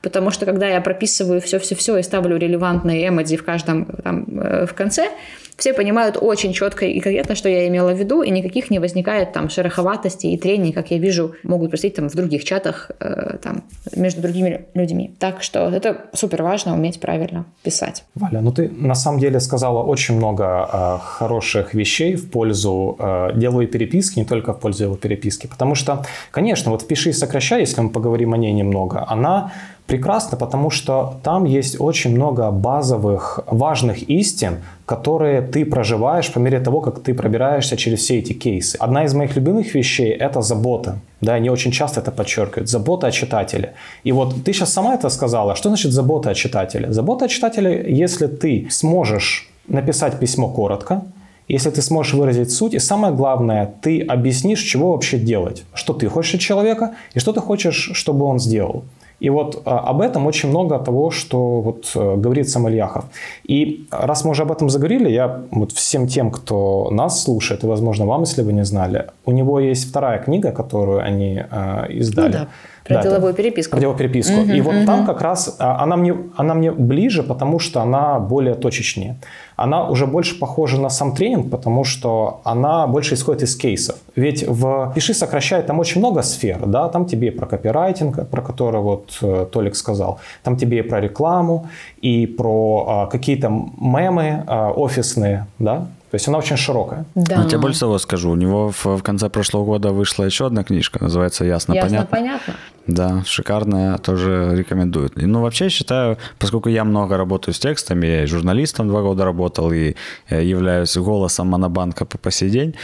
[0.02, 4.74] Потому что когда я прописываю все-все-все и ставлю релевантные эмодзи в каждом там, э, в
[4.74, 5.12] конце,
[5.58, 9.34] все понимают очень четко и конкретно, что я имела в виду, и никаких не возникает
[9.34, 13.64] там шероховатостей и трений, как я вижу, могут происходить там в других чатах э, там,
[13.96, 15.12] между другими людьми.
[15.20, 18.04] Так что это супер важно уметь правильно писать.
[18.16, 23.32] Валя, ну ты на самом деле сказала очень много э, хороших вещей в пользу э,
[23.36, 27.62] деловой переписки, не только в пользу деловой переписки, потому что, конечно, вот впиши и сокращай,
[27.62, 29.52] если мы поговорим о ней немного, она
[29.88, 36.60] прекрасно, потому что там есть очень много базовых, важных истин, которые ты проживаешь по мере
[36.60, 38.78] того, как ты пробираешься через все эти кейсы.
[38.80, 41.00] Одна из моих любимых вещей– это забота.
[41.22, 42.70] Да, они очень часто это подчеркивают.
[42.70, 43.74] Забота о читателе.
[44.04, 45.56] И вот ты сейчас сама это сказала.
[45.56, 46.92] Что значит забота о читателе?
[46.94, 51.02] Забота о читателе, если ты сможешь написать письмо коротко,
[51.48, 56.08] если ты сможешь выразить суть, и самое главное, ты объяснишь, чего вообще делать, что ты
[56.08, 58.84] хочешь от человека и что ты хочешь, чтобы он сделал.
[59.20, 63.06] И вот а, об этом очень много того, что вот э, говорит сам Ильяхов.
[63.44, 67.68] И раз мы уже об этом заговорили, я вот всем тем, кто нас слушает, и,
[67.68, 72.28] возможно, вам, если вы не знали, у него есть вторая книга, которую они э, издали.
[72.28, 72.48] Ну, да.
[72.88, 73.72] Про да, деловую переписку.
[73.72, 74.40] Про деловую переписку.
[74.42, 74.86] Угу, и вот угу.
[74.86, 79.18] там как раз а, она мне, она мне ближе, потому что она более точечнее.
[79.58, 83.98] Она уже больше похожа на сам тренинг, потому что она больше исходит из кейсов.
[84.16, 86.66] Ведь в «Пиши, сокращай» там очень много сфер.
[86.66, 86.88] Да?
[86.90, 90.20] Там тебе и про копирайтинг, про который вот э, Толик сказал.
[90.44, 91.68] Там тебе и про рекламу,
[92.02, 95.48] и про а, какие-то мемы а, офисные.
[95.60, 95.88] Да?
[96.12, 97.06] То есть она очень широкая.
[97.16, 97.44] Да.
[97.44, 98.32] Я тебе больше того скажу.
[98.32, 102.18] У него в, в конце прошлого года вышла еще одна книжка, называется «Ясно, Ясно понятно».
[102.18, 102.54] понятно.
[102.88, 105.12] Да, шикарная, тоже рекомендую.
[105.16, 109.26] Ну, вообще я считаю, поскольку я много работаю с текстами, я и журналистом два года
[109.26, 109.96] работал, и
[110.30, 112.76] являюсь голосом Монобанка по, по сей день,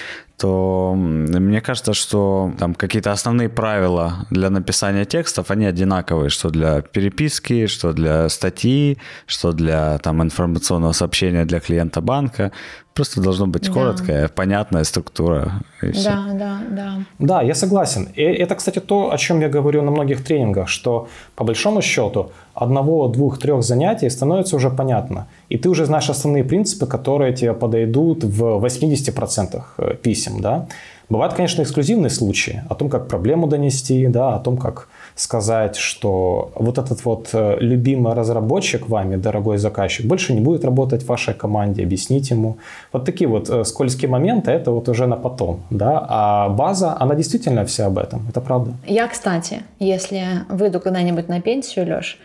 [0.43, 6.82] то мне кажется, что там какие-то основные правила для написания текстов, они одинаковые, что для
[6.82, 12.51] переписки, что для статьи, что для там информационного сообщения для клиента банка.
[12.93, 13.73] Просто должно быть да.
[13.73, 15.63] короткая, понятная структура.
[15.82, 16.97] Да, да, да.
[17.19, 18.10] Да, я согласен.
[18.13, 22.32] И это, кстати, то, о чем я говорю на многих тренингах, что по большому счету
[22.54, 25.28] одного, двух, трех занятий становится уже понятно.
[25.50, 30.42] И ты уже знаешь основные принципы, которые тебе подойдут в 80% э, писем.
[30.42, 30.68] Да?
[31.10, 36.52] Бывают, конечно, эксклюзивные случаи о том, как проблему донести, да, о том, как сказать, что
[36.56, 41.34] вот этот вот э, любимый разработчик вами, дорогой заказчик, больше не будет работать в вашей
[41.34, 42.58] команде, объяснить ему.
[42.91, 47.15] Вот такие вот э, скользкие моменты, это вот уже на потом, да, а база, она
[47.15, 48.71] действительно вся об этом, это правда.
[48.88, 52.17] Я, кстати, если выйду когда-нибудь на пенсию, Леш,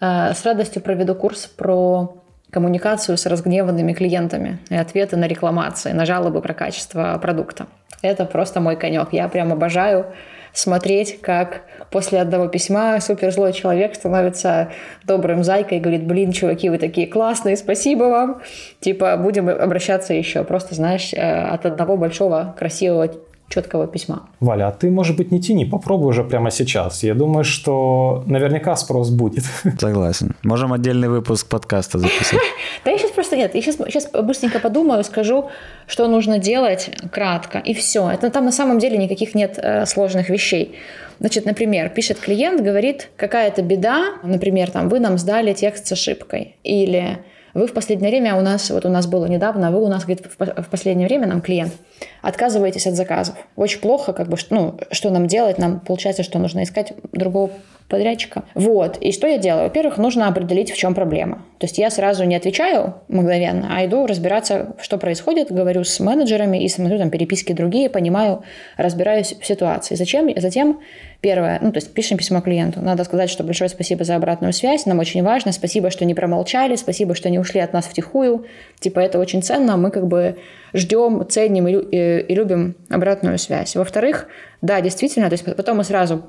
[0.00, 2.14] э, с радостью проведу курс про
[2.50, 7.66] коммуникацию с разгневанными клиентами и ответы на рекламации, на жалобы про качество продукта.
[8.02, 9.08] Это просто мой конек.
[9.12, 10.06] Я прям обожаю
[10.52, 14.70] смотреть, как после одного письма супер злой человек становится
[15.04, 18.42] добрым зайкой и говорит, блин, чуваки, вы такие классные, спасибо вам.
[18.80, 20.44] Типа, будем обращаться еще.
[20.44, 23.08] Просто, знаешь, э, от одного большого красивого
[23.52, 24.28] четкого письма.
[24.40, 27.02] Валя, а ты, может быть, не тяни, попробуй уже прямо сейчас.
[27.02, 29.44] Я думаю, что наверняка спрос будет.
[29.78, 30.34] Согласен.
[30.42, 32.40] Можем отдельный выпуск подкаста записать.
[32.84, 33.54] Да я сейчас просто нет.
[33.54, 35.50] Я сейчас, сейчас быстренько подумаю, скажу,
[35.86, 38.10] что нужно делать кратко, и все.
[38.10, 40.74] Это там на самом деле никаких нет э, сложных вещей.
[41.20, 46.56] Значит, например, пишет клиент, говорит, какая-то беда, например, там, вы нам сдали текст с ошибкой,
[46.64, 47.18] или
[47.54, 50.26] вы в последнее время у нас, вот у нас было недавно, вы у нас, говорит,
[50.38, 51.72] в последнее время нам клиент,
[52.22, 53.36] отказываетесь от заказов.
[53.56, 55.58] Очень плохо, как бы, ну, что нам делать?
[55.58, 57.50] Нам получается, что нужно искать другого
[57.92, 58.44] подрядчика.
[58.54, 58.96] Вот.
[58.98, 59.64] И что я делаю?
[59.64, 61.44] Во-первых, нужно определить, в чем проблема.
[61.58, 66.64] То есть я сразу не отвечаю мгновенно, а иду разбираться, что происходит, говорю с менеджерами
[66.64, 68.42] и смотрю там переписки другие, понимаю,
[68.78, 69.94] разбираюсь в ситуации.
[69.94, 70.28] Зачем?
[70.36, 70.80] Затем
[71.20, 72.80] первое, ну, то есть пишем письмо клиенту.
[72.80, 76.76] Надо сказать, что большое спасибо за обратную связь, нам очень важно, спасибо, что не промолчали,
[76.76, 78.46] спасибо, что не ушли от нас втихую.
[78.80, 80.38] Типа это очень ценно, мы как бы
[80.72, 83.76] ждем, ценим и, и, и любим обратную связь.
[83.76, 84.26] Во-вторых,
[84.62, 86.24] да, действительно, то есть потом мы сразу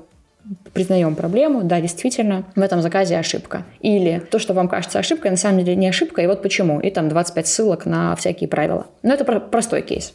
[0.72, 3.64] признаем проблему, да, действительно, в этом заказе ошибка.
[3.80, 6.80] Или то, что вам кажется ошибкой, на самом деле не ошибка, и вот почему.
[6.80, 8.86] И там 25 ссылок на всякие правила.
[9.02, 10.14] Но это простой кейс.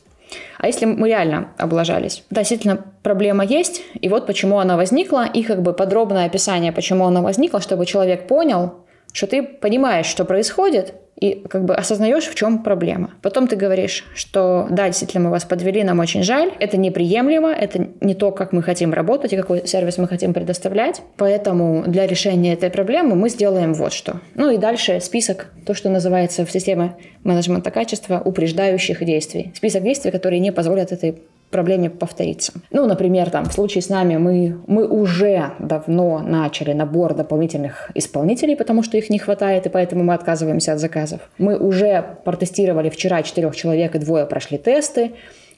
[0.60, 2.24] А если мы реально облажались?
[2.30, 7.06] Да, действительно, проблема есть, и вот почему она возникла, и как бы подробное описание, почему
[7.06, 8.76] она возникла, чтобы человек понял,
[9.12, 13.12] что ты понимаешь, что происходит, и как бы осознаешь, в чем проблема.
[13.22, 17.88] Потом ты говоришь, что да, действительно, мы вас подвели, нам очень жаль, это неприемлемо, это
[18.02, 21.02] не то, как мы хотим работать и какой сервис мы хотим предоставлять.
[21.18, 24.22] Поэтому для решения этой проблемы мы сделаем вот что.
[24.36, 29.52] Ну и дальше список, то, что называется в системе менеджмента качества, упреждающих действий.
[29.56, 32.54] Список действий, которые не позволят этой проблеме повториться.
[32.72, 38.56] Ну, например, там, в случае с нами мы, мы уже давно начали набор дополнительных исполнителей,
[38.56, 41.22] потому что их не хватает, и поэтому мы отказываемся от заказов.
[41.38, 45.12] Мы уже протестировали вчера четырех человек, и двое прошли тесты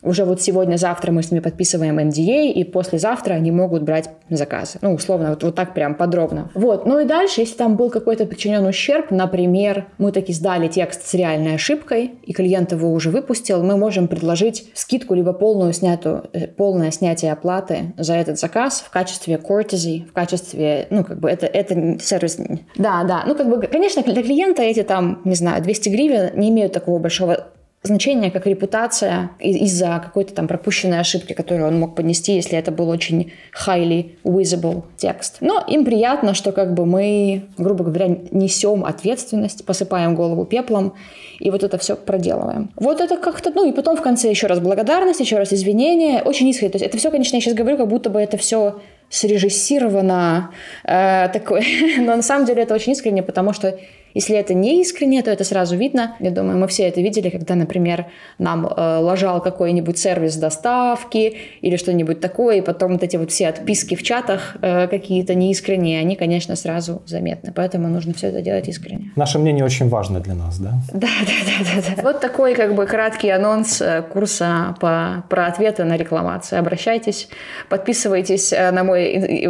[0.03, 4.79] уже вот сегодня-завтра мы с ними подписываем NDA, и послезавтра они могут брать заказы.
[4.81, 6.49] Ну, условно, вот, вот так прям подробно.
[6.55, 6.85] Вот.
[6.85, 11.13] Ну и дальше, если там был какой-то причинен ущерб, например, мы таки сдали текст с
[11.13, 16.47] реальной ошибкой, и клиент его уже выпустил, мы можем предложить скидку либо полную снятую, э,
[16.47, 21.45] полное снятие оплаты за этот заказ в качестве courtesy, в качестве, ну, как бы это,
[21.45, 22.37] это сервис...
[22.75, 23.23] Да, да.
[23.27, 26.99] Ну, как бы, конечно, для клиента эти там, не знаю, 200 гривен не имеют такого
[26.99, 27.51] большого
[27.83, 32.89] значение как репутация из-за какой-то там пропущенной ошибки, которую он мог поднести, если это был
[32.89, 33.31] очень
[33.65, 35.37] highly visible текст.
[35.41, 40.93] Но им приятно, что как бы мы, грубо говоря, несем ответственность, посыпаем голову пеплом
[41.39, 42.69] и вот это все проделываем.
[42.75, 46.47] Вот это как-то, ну и потом в конце еще раз благодарность, еще раз извинения, очень
[46.49, 46.71] искренне.
[46.71, 48.79] То есть это все, конечно, я сейчас говорю, как будто бы это все
[49.11, 50.51] срежиссировано
[50.85, 51.63] э, такое,
[51.99, 53.77] но на самом деле это очень искренне, потому что
[54.13, 56.17] если это не искренне, то это сразу видно.
[56.19, 58.07] Я думаю, мы все это видели, когда, например,
[58.39, 63.47] нам э, ложал какой-нибудь сервис доставки или что-нибудь такое, и потом вот эти вот все
[63.47, 67.53] отписки в чатах э, какие-то неискренние, они, конечно, сразу заметны.
[67.55, 69.13] Поэтому нужно все это делать искренне.
[69.15, 70.73] Наше мнение очень важно для нас, да?
[70.93, 71.95] Да, да, да, да.
[71.95, 72.03] да.
[72.03, 76.57] Вот такой как бы краткий анонс э, курса по, про ответы на рекламации.
[76.57, 77.29] Обращайтесь,
[77.69, 79.00] подписывайтесь э, на мой мой,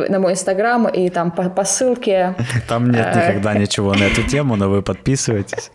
[0.10, 2.36] на мой инстаграм и там по, по ссылке.
[2.68, 5.72] Там нет э, никогда ничего на эту тему, но вы подписываетесь.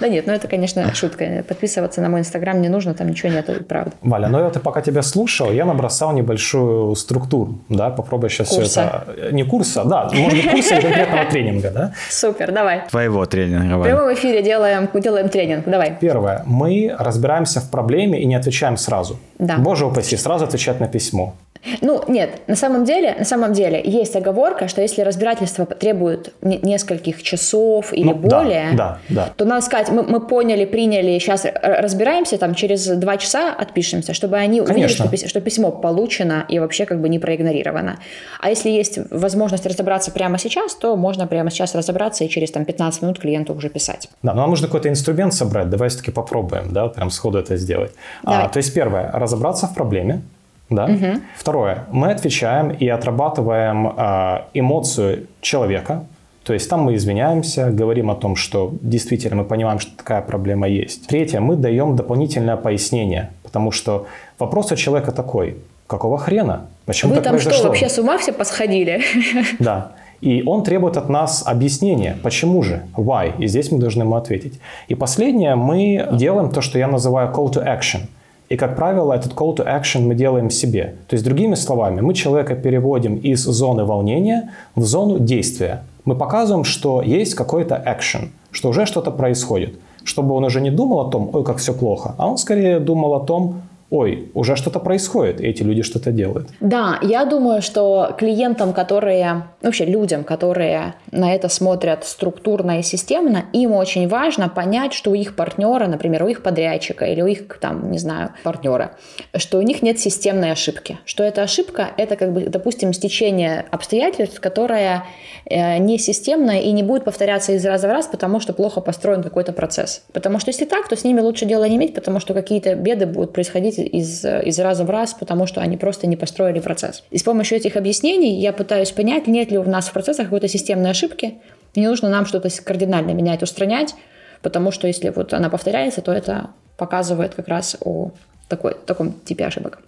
[0.00, 1.44] Да нет, ну это, конечно, шутка.
[1.46, 3.92] Подписываться на мой инстаграм не нужно, там ничего нет, правда.
[4.02, 9.04] Валя, ну я пока тебя слушал, я набросал небольшую структуру, да, попробуй сейчас курса.
[9.14, 9.34] все это...
[9.34, 11.92] Не курса, да, может быть, курса или конкретного тренинга, да?
[12.10, 12.82] Супер, давай.
[12.88, 15.96] Твоего тренинга, В прямом эфире делаем, делаем тренинг, давай.
[16.00, 19.18] Первое, мы разбираемся в проблеме и не отвечаем сразу.
[19.38, 19.56] Да.
[19.58, 21.34] Боже упаси, сразу отвечать на письмо.
[21.82, 27.22] Ну, нет, на самом деле, на самом деле есть оговорка, что если разбирательство требует нескольких
[27.22, 29.32] часов или ну, более, да, да, да.
[29.36, 34.36] то надо сказать, мы, мы поняли, приняли, сейчас разбираемся, там через два часа отпишемся, чтобы
[34.36, 35.04] они Конечно.
[35.04, 37.98] увидели, что, что письмо получено и вообще как бы не проигнорировано.
[38.40, 42.64] А если есть возможность разобраться прямо сейчас, то можно прямо сейчас разобраться и через там
[42.64, 44.08] 15 минут клиенту уже писать.
[44.22, 47.92] Да, но нам нужно какой-то инструмент собрать, давай все-таки попробуем, да, прям сходу это сделать.
[48.24, 50.22] А, то есть первое, разобраться в проблеме,
[50.70, 50.84] да?
[50.86, 51.20] Угу.
[51.36, 51.84] Второе.
[51.90, 56.04] Мы отвечаем и отрабатываем э, эмоцию человека.
[56.44, 60.68] То есть там мы извиняемся, говорим о том, что действительно мы понимаем, что такая проблема
[60.68, 61.06] есть.
[61.06, 61.40] Третье.
[61.40, 64.06] Мы даем дополнительное пояснение, потому что
[64.38, 65.56] вопрос у человека такой.
[65.86, 66.66] Какого хрена?
[66.86, 67.58] Почему Вы так там произошло?
[67.58, 69.02] что, вообще с ума все посходили?
[69.58, 69.92] Да.
[70.20, 74.60] И он требует от нас объяснения, почему же, why, и здесь мы должны ему ответить.
[74.88, 78.00] И последнее, мы делаем то, что я называю call to action–
[78.50, 80.96] и, как правило, этот call to action мы делаем себе.
[81.06, 85.84] То есть, другими словами, мы человека переводим из зоны волнения в зону действия.
[86.04, 89.78] Мы показываем, что есть какой-то action, что уже что-то происходит.
[90.02, 93.14] Чтобы он уже не думал о том, ой, как все плохо, а он скорее думал
[93.14, 96.48] о том, ой, уже что-то происходит, и эти люди что-то делают.
[96.60, 103.44] Да, я думаю, что клиентам, которые, вообще людям, которые на это смотрят структурно и системно,
[103.52, 107.58] им очень важно понять, что у их партнера, например, у их подрядчика или у их,
[107.60, 108.92] там, не знаю, партнера,
[109.36, 110.98] что у них нет системной ошибки.
[111.04, 115.04] Что эта ошибка, это как бы, допустим, стечение обстоятельств, которое
[115.46, 119.22] э, не системное и не будет повторяться из раза в раз, потому что плохо построен
[119.22, 120.04] какой-то процесс.
[120.12, 123.06] Потому что если так, то с ними лучше дела не иметь, потому что какие-то беды
[123.06, 127.02] будут происходить из, из раза в раз, потому что они просто не построили процесс.
[127.10, 130.48] И с помощью этих объяснений я пытаюсь понять, нет ли у нас в процессах какой-то
[130.48, 131.38] системной ошибки,
[131.76, 133.94] не нужно нам что-то кардинально менять, устранять,
[134.42, 138.10] потому что если вот она повторяется, то это показывает как раз о
[138.48, 139.80] такой, таком типе ошибок.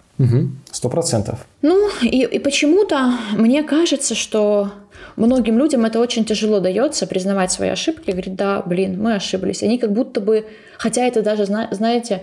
[0.70, 1.44] Сто процентов.
[1.62, 4.70] Ну, и, и почему-то мне кажется, что
[5.16, 9.62] многим людям это очень тяжело дается, признавать свои ошибки, говорить, да, блин, мы ошиблись.
[9.62, 10.46] Они как будто бы,
[10.78, 12.22] хотя это даже, знаете,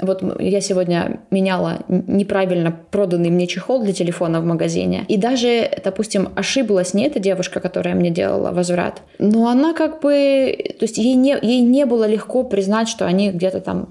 [0.00, 5.04] вот я сегодня меняла неправильно проданный мне чехол для телефона в магазине.
[5.08, 10.56] И даже, допустим, ошиблась не эта девушка, которая мне делала возврат, но она как бы...
[10.78, 13.88] То есть ей не, ей не было легко признать, что они где-то там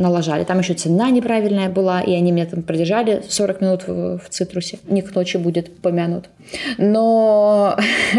[0.00, 0.44] налажали.
[0.44, 4.78] Там еще цена неправильная была, и они меня там продержали 40 минут в, в цитрусе.
[4.88, 6.28] Не к ночи будет помянут.
[6.78, 7.76] Но,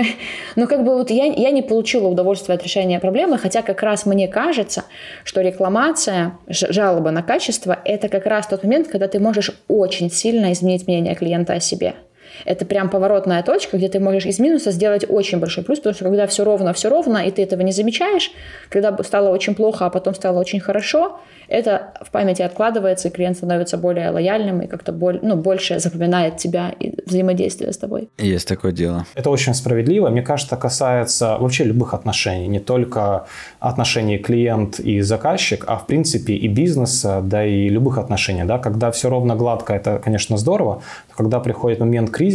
[0.55, 4.05] но как бы вот я, я не получила удовольствия от решения проблемы, хотя как раз
[4.05, 4.85] мне кажется,
[5.23, 10.53] что рекламация, жалоба на качество– это как раз тот момент, когда ты можешь очень сильно
[10.53, 11.95] изменить мнение клиента о себе.
[12.45, 16.05] Это прям поворотная точка, где ты можешь из минуса сделать очень большой плюс, потому что
[16.05, 18.31] когда все ровно, все ровно, и ты этого не замечаешь,
[18.69, 21.19] когда стало очень плохо, а потом стало очень хорошо,
[21.51, 26.37] это в памяти откладывается, и клиент становится более лояльным и как-то боль, ну, больше запоминает
[26.37, 28.09] тебя и взаимодействие с тобой.
[28.17, 29.05] Есть такое дело.
[29.15, 30.09] Это очень справедливо.
[30.09, 33.25] Мне кажется, касается вообще любых отношений, не только
[33.59, 38.45] отношений клиент и заказчик, а в принципе и бизнеса, да и любых отношений.
[38.45, 38.57] Да?
[38.57, 42.30] Когда все ровно гладко, это, конечно, здорово, но когда приходит момент кризиса,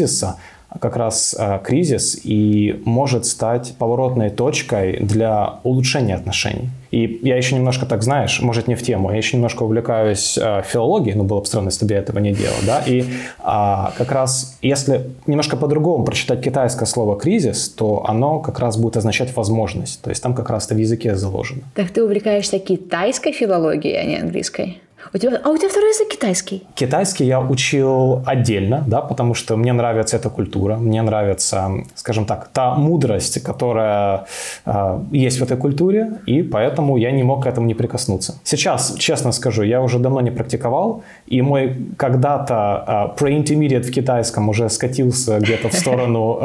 [0.81, 6.71] как раз э, кризис и может стать поворотной точкой для улучшения отношений.
[6.91, 10.63] И я еще немножко, так знаешь, может не в тему, я еще немножко увлекаюсь э,
[10.67, 13.05] филологией, ну было бы странно, если бы я этого не делал, да, и
[13.39, 18.97] а, как раз если немножко по-другому прочитать китайское слово «кризис», то оно как раз будет
[18.97, 21.63] означать возможность, то есть там как раз это в языке заложено.
[21.75, 24.79] Так ты увлекаешься китайской филологией, а не английской?
[25.15, 26.63] У тебя, а у тебя второй язык китайский?
[26.75, 32.49] Китайский я учил отдельно, да, потому что мне нравится эта культура, мне нравится, скажем так,
[32.53, 34.27] та мудрость, которая
[34.65, 38.35] э, есть в этой культуре, и поэтому я не мог к этому не прикоснуться.
[38.45, 44.49] Сейчас, честно скажу, я уже давно не практиковал, и мой когда-то э, pre-intermediate в китайском
[44.49, 46.45] уже скатился где-то в сторону э,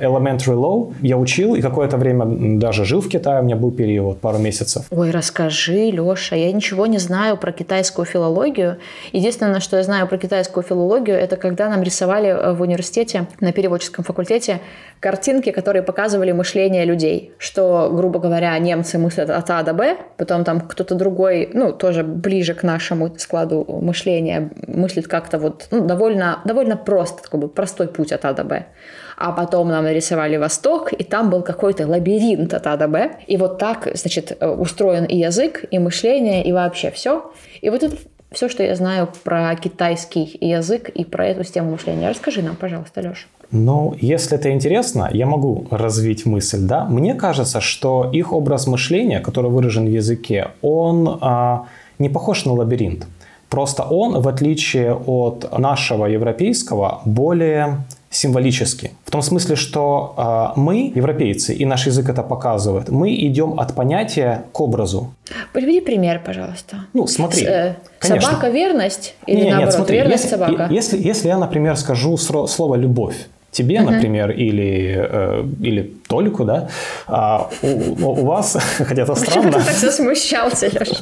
[0.00, 0.94] elementary low.
[1.02, 2.24] Я учил и какое-то время
[2.58, 4.84] даже жил в Китае, у меня был период, пару месяцев.
[4.90, 8.76] Ой, расскажи, Леша, я ничего не знаю про китайскую китайскую филологию.
[9.12, 13.52] Единственное, что я знаю про китайскую филологию, это когда нам рисовали э, в университете на
[13.52, 14.60] переводческом факультете
[15.00, 17.32] картинки, которые показывали мышление людей.
[17.38, 22.02] Что, грубо говоря, немцы мыслят от А до Б, потом там кто-то другой, ну, тоже
[22.02, 27.86] ближе к нашему складу мышления, мыслит как-то вот ну, довольно, довольно просто, такой бы простой
[27.86, 28.66] путь от А до Б
[29.16, 33.16] а потом нам нарисовали Восток, и там был какой-то лабиринт от А до Б.
[33.26, 37.30] И вот так, значит, э, устроен и язык, и мышление, и вообще все.
[37.62, 37.96] И вот это
[38.30, 42.10] все, что я знаю про китайский язык и про эту систему мышления.
[42.10, 43.26] Расскажи нам, пожалуйста, Леша.
[43.50, 46.84] Ну, если это интересно, я могу развить мысль, да.
[46.84, 51.66] Мне кажется, что их образ мышления, который выражен в языке, он а,
[51.98, 53.06] не похож на лабиринт.
[53.48, 57.84] Просто он, в отличие от нашего европейского, более
[58.16, 58.90] символически.
[59.04, 60.14] В том смысле, что
[60.56, 65.12] э, мы, европейцы, и наш язык это показывает, мы идем от понятия к образу.
[65.52, 66.76] Приведи пример, пожалуйста.
[66.94, 67.44] Ну, смотри.
[67.44, 70.68] С, э, собака верность или нет, наоборот, нет, смотри, верность если, собака?
[70.70, 73.16] Если, если я, например, скажу слово любовь,
[73.50, 73.90] тебе, uh-huh.
[73.90, 76.68] например, или, э, или Толику, да,
[77.06, 79.52] а у, у вас, хотя это странно...
[79.52, 80.96] Почему ты так засмущался, Леша?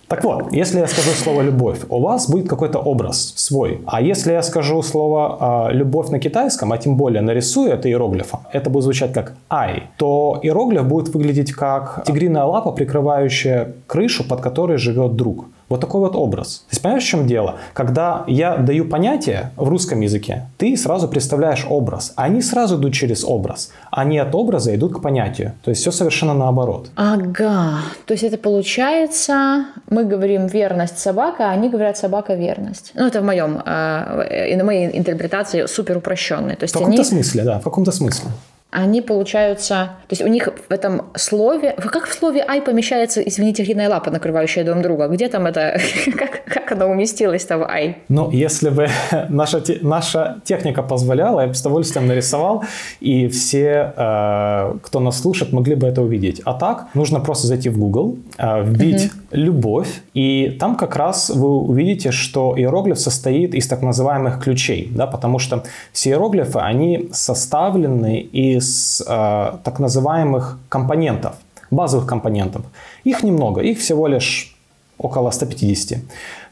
[0.08, 3.82] Так вот, если я скажу слово «любовь», у вас будет какой-то образ свой.
[3.86, 8.42] А если я скажу слово э, «любовь» на китайском, а тем более нарисую это иероглифом,
[8.52, 14.42] это будет звучать как «ай», то иероглиф будет выглядеть как тигриная лапа, прикрывающая крышу, под
[14.42, 15.46] которой живет друг.
[15.74, 16.66] Вот такой вот образ.
[16.70, 17.56] Есть понимаешь, в чем дело?
[17.74, 22.14] Когда я даю понятие в русском языке, ты сразу представляешь образ.
[22.16, 23.72] Они сразу идут через образ.
[23.90, 25.54] Они от образа идут к понятию.
[25.64, 26.92] То есть все совершенно наоборот.
[26.96, 27.80] Ага.
[28.06, 32.92] То есть это получается, мы говорим верность собака, а они говорят собака верность.
[32.94, 36.56] Ну, это в моем, э, на моей интерпретации супер упрощенной.
[36.56, 37.10] То есть в каком-то они...
[37.10, 38.30] смысле, да, в каком-то смысле
[38.74, 39.92] они получаются...
[40.08, 41.76] То есть у них в этом слове...
[41.92, 45.08] Как в слове «ай» помещается, извините, длинная лапа, накрывающая дом друга?
[45.08, 45.80] Где там это...
[46.18, 47.98] как, как оно уместилось-то в «ай»?
[48.10, 48.88] Ну, если бы
[49.30, 52.64] наша, наша техника позволяла, я бы с удовольствием нарисовал,
[53.00, 56.42] и все, э, кто нас слушает, могли бы это увидеть.
[56.44, 59.14] А так, нужно просто зайти в Google, э, вбить угу.
[59.32, 65.06] «любовь», и там как раз вы увидите, что иероглиф состоит из так называемых ключей, да,
[65.06, 71.34] потому что все иероглифы, они составлены из из э, так называемых компонентов,
[71.72, 72.62] базовых компонентов.
[73.04, 74.56] Их немного, их всего лишь
[74.98, 76.00] около 150.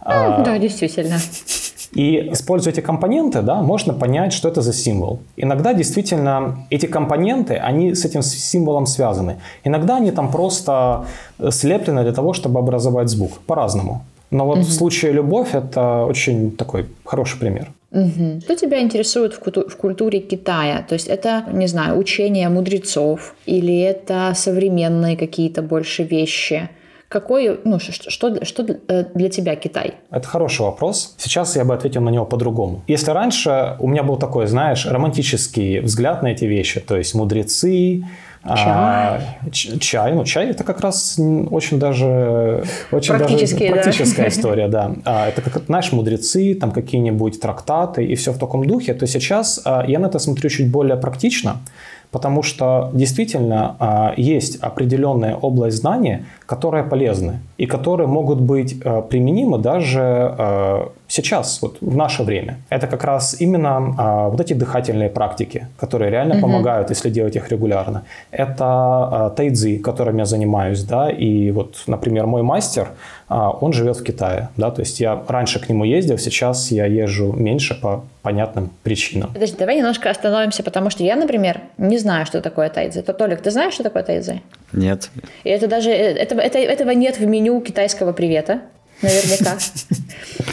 [0.01, 1.20] А, да, действительно.
[1.93, 5.20] И используя эти компоненты, да, можно понять, что это за символ.
[5.38, 9.36] Иногда действительно эти компоненты, они с этим символом связаны.
[9.66, 11.05] Иногда они там просто
[11.49, 13.32] слеплены для того, чтобы образовать звук.
[13.45, 14.01] По-разному.
[14.32, 14.65] Но вот угу.
[14.65, 17.71] в случае любовь это очень такой хороший пример.
[17.91, 18.41] Угу.
[18.41, 20.86] Что тебя интересует в, культу- в культуре Китая?
[20.88, 26.69] То есть это, не знаю, учение мудрецов или это современные какие-то больше вещи?
[27.12, 29.95] Какой, ну, что, что, что э, для тебя Китай?
[30.12, 31.14] Это хороший вопрос.
[31.18, 32.84] Сейчас я бы ответил на него по-другому.
[32.88, 38.05] Если раньше у меня был такой, знаешь, романтический взгляд на эти вещи, то есть мудрецы,
[38.43, 38.66] а, чай.
[38.74, 41.20] А, чай, ну чай это как раз
[41.51, 44.28] очень даже очень даже практическая да.
[44.30, 44.95] история, да.
[45.05, 48.93] А, это как знаешь мудрецы, там какие-нибудь трактаты и все в таком духе.
[48.93, 51.57] То сейчас а, я на это смотрю чуть более практично,
[52.12, 59.01] потому что действительно а, есть определенная область знания, которые полезны и которые могут быть а,
[59.01, 62.55] применимы даже а, сейчас, вот в наше время.
[62.70, 66.43] Это как раз именно а, вот эти дыхательные практики, которые реально угу.
[66.43, 68.03] помогают, если делать их регулярно.
[68.32, 72.88] Это а, тайцзи, которым я занимаюсь, да, и вот, например, мой мастер,
[73.28, 76.86] а, он живет в Китае, да, то есть я раньше к нему ездил, сейчас я
[76.86, 79.32] езжу меньше по понятным причинам.
[79.34, 83.01] Подожди, давай немножко остановимся, потому что я, например, не знаю, что такое тайцзи.
[83.01, 84.41] То, Толик, ты знаешь, что такое тайцзи?
[84.74, 85.09] Нет.
[85.43, 88.62] И это даже, э, этого, это, этого нет в меню китайского привета
[89.01, 89.57] наверняка.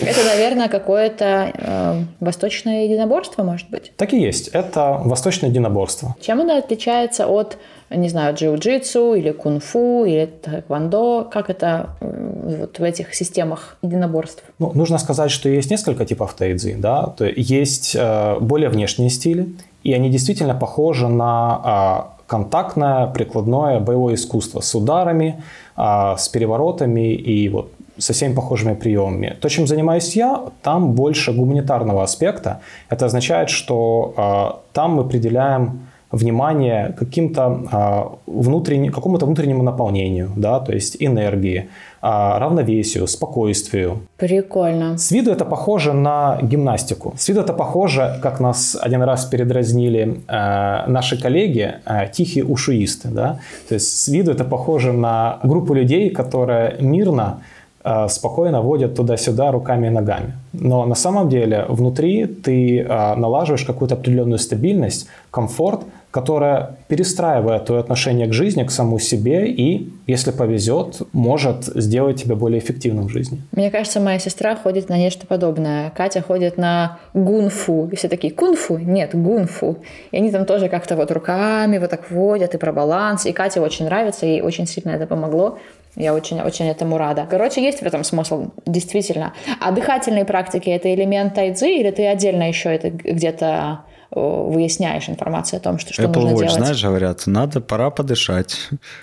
[0.01, 3.92] Это, наверное, какое-то э, восточное единоборство, может быть?
[3.96, 4.49] Так и есть.
[4.49, 6.14] Это восточное единоборство.
[6.20, 7.59] Чем оно отличается от,
[7.90, 11.24] не знаю, джиу-джитсу или кунг-фу или тэквондо?
[11.30, 14.42] Как это э, вот в этих системах единоборств?
[14.59, 16.74] Ну, нужно сказать, что есть несколько типов тайцзи.
[16.74, 17.07] Да?
[17.07, 24.14] То есть э, более внешние стили, и они действительно похожи на э, контактное прикладное боевое
[24.14, 25.42] искусство с ударами,
[25.76, 29.36] э, с переворотами и вот со всеми похожими приемами.
[29.40, 32.61] То, чем занимаюсь я, там больше гуманитарного аспекта.
[32.90, 35.80] Это означает, что э, там мы определяем
[36.11, 41.68] внимание каким-то э, внутренним, какому-то внутреннему наполнению, да, то есть энергии,
[42.03, 44.01] э, равновесию, спокойствию.
[44.16, 44.96] Прикольно.
[44.96, 47.12] С виду это похоже на гимнастику.
[47.18, 53.09] С виду это похоже, как нас один раз передразнили э, наши коллеги, э, тихие ушуисты,
[53.09, 53.38] да.
[53.68, 57.42] То есть с виду это похоже на группу людей, которая мирно
[58.09, 60.32] спокойно водят туда-сюда руками и ногами.
[60.53, 67.80] Но на самом деле внутри ты э, налаживаешь какую-то определенную стабильность, комфорт, которая перестраивает твое
[67.80, 73.11] отношение к жизни, к саму себе и, если повезет, может сделать тебя более эффективным в
[73.11, 73.43] жизни.
[73.53, 75.91] Мне кажется, моя сестра ходит на нечто подобное.
[75.91, 77.89] Катя ходит на гунфу.
[77.93, 78.78] И все такие, кунфу?
[78.78, 79.76] Нет, гунфу.
[80.11, 83.26] И они там тоже как-то вот руками вот так водят и про баланс.
[83.26, 85.59] И Кате очень нравится, ей очень сильно это помогло.
[85.97, 87.26] Я очень, очень этому рада.
[87.28, 89.32] Короче, есть в этом смысл, действительно.
[89.61, 93.80] А дыхательные практики— это элемент тайцзи или ты отдельно еще это где-то
[94.11, 96.53] Э, выясняешь информацию о том, что, что Apple нужно Watch, делать.
[96.53, 98.57] знаешь, говорят, надо, пора подышать.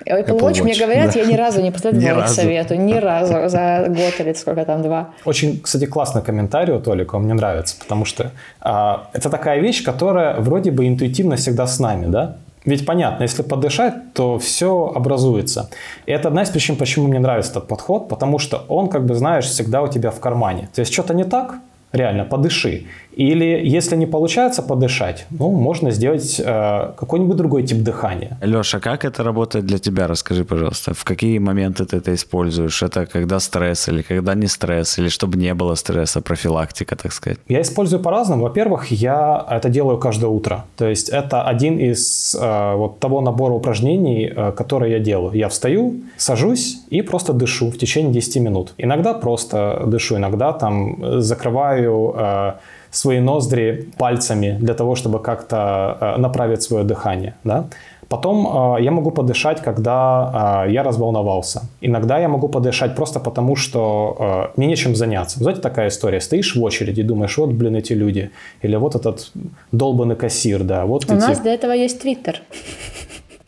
[0.03, 1.19] Apple, Apple Watch, Watch, мне говорят, да.
[1.19, 5.11] я ни разу не последовала их совету, ни разу за год или сколько там, два.
[5.23, 8.31] Очень, кстати, классный комментарий у Толика, он мне нравится, потому что
[8.61, 12.37] а, это такая вещь, которая вроде бы интуитивно всегда с нами, да?
[12.65, 15.69] Ведь понятно, если подышать, то все образуется.
[16.07, 19.15] И это одна из причин, почему мне нравится этот подход, потому что он, как бы,
[19.15, 20.69] знаешь, всегда у тебя в кармане.
[20.73, 21.55] То есть что-то не так,
[21.95, 22.85] реально, подыши.
[23.15, 28.37] Или если не получается подышать, ну, можно сделать э, какой-нибудь другой тип дыхания.
[28.41, 30.07] Леша, как это работает для тебя?
[30.07, 30.93] Расскажи, пожалуйста.
[30.93, 32.83] В какие моменты ты это используешь?
[32.83, 34.99] Это когда стресс или когда не стресс?
[34.99, 37.39] Или чтобы не было стресса, профилактика, так сказать?
[37.47, 38.43] Я использую по-разному.
[38.43, 40.65] Во-первых, я это делаю каждое утро.
[40.75, 45.31] То есть это один из э, вот того набора упражнений, э, которые я делаю.
[45.33, 48.73] Я встаю, сажусь и просто дышу в течение 10 минут.
[48.77, 51.84] Иногда просто дышу, иногда там закрываю...
[51.87, 52.53] Э,
[52.95, 57.33] свои ноздри пальцами для того, чтобы как-то э, направить свое дыхание.
[57.43, 57.65] Да?
[58.07, 61.61] Потом э, я могу подышать, когда э, я разволновался.
[61.81, 65.39] Иногда я могу подышать просто потому, что э, мне нечем заняться.
[65.39, 66.21] Знаете, такая история.
[66.21, 68.29] Стоишь в очереди, думаешь, вот, блин, эти люди.
[68.63, 69.31] Или вот этот
[69.71, 70.85] долбанный кассир, да.
[70.85, 71.21] Вот У эти...
[71.21, 72.41] нас для этого есть Твиттер.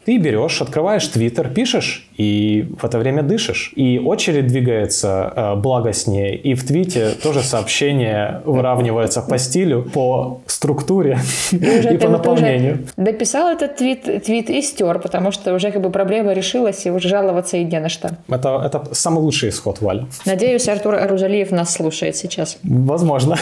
[0.07, 3.73] Ты берешь, открываешь Твиттер, пишешь и в это время дышишь.
[3.75, 6.37] И очередь двигается э, благостнее.
[6.37, 11.19] И в твите тоже сообщение выравнивается по стилю, по структуре
[11.51, 12.87] и, по наполнению.
[12.95, 17.09] дописал этот твит, твит и стер, потому что уже как бы проблема решилась, и уже
[17.09, 18.11] жаловаться и не на что.
[18.29, 20.07] Это, это самый лучший исход, Валя.
[20.25, 22.59] Надеюсь, Артур Арузалиев нас слушает сейчас.
[22.63, 23.35] Возможно.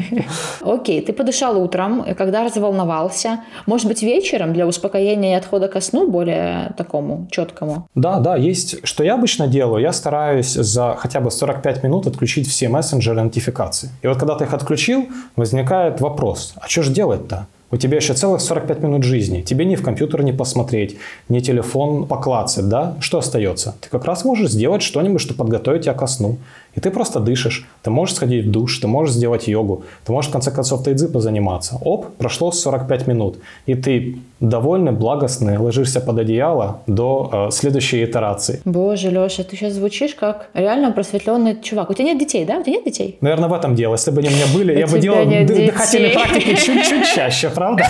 [0.60, 3.44] Окей, ты подышал утром, когда разволновался.
[3.66, 7.88] Может быть, вечером для успокоения и отхода ко сну более такому четкому?
[7.94, 8.86] Да, да, есть.
[8.86, 9.82] Что я обычно делаю?
[9.82, 13.90] Я стараюсь за хотя бы 45 минут отключить все мессенджеры нотификации.
[14.02, 17.46] И вот когда ты их отключил, возникает вопрос, а что же делать-то?
[17.72, 19.42] У тебя еще целых 45 минут жизни.
[19.42, 20.96] Тебе ни в компьютер не посмотреть,
[21.28, 22.96] ни телефон поклацать, да?
[23.00, 23.76] Что остается?
[23.80, 26.38] Ты как раз можешь сделать что-нибудь, что подготовить тебя ко сну.
[26.74, 27.66] И ты просто дышишь.
[27.82, 31.08] Ты можешь сходить в душ, ты можешь сделать йогу, ты можешь в конце концов тайцзи
[31.08, 31.78] позаниматься.
[31.80, 33.38] Оп, прошло 45 минут.
[33.66, 38.60] И ты довольный, благостный, ложишься под одеяло до э, следующей итерации.
[38.64, 41.90] Боже, Леша, ты сейчас звучишь как реально просветленный чувак.
[41.90, 42.58] У тебя нет детей, да?
[42.58, 43.18] У тебя нет детей?
[43.20, 43.94] Наверное, в этом дело.
[43.94, 47.84] Если бы они у меня были, я бы делал дыхательные практики чуть-чуть чаще, правда?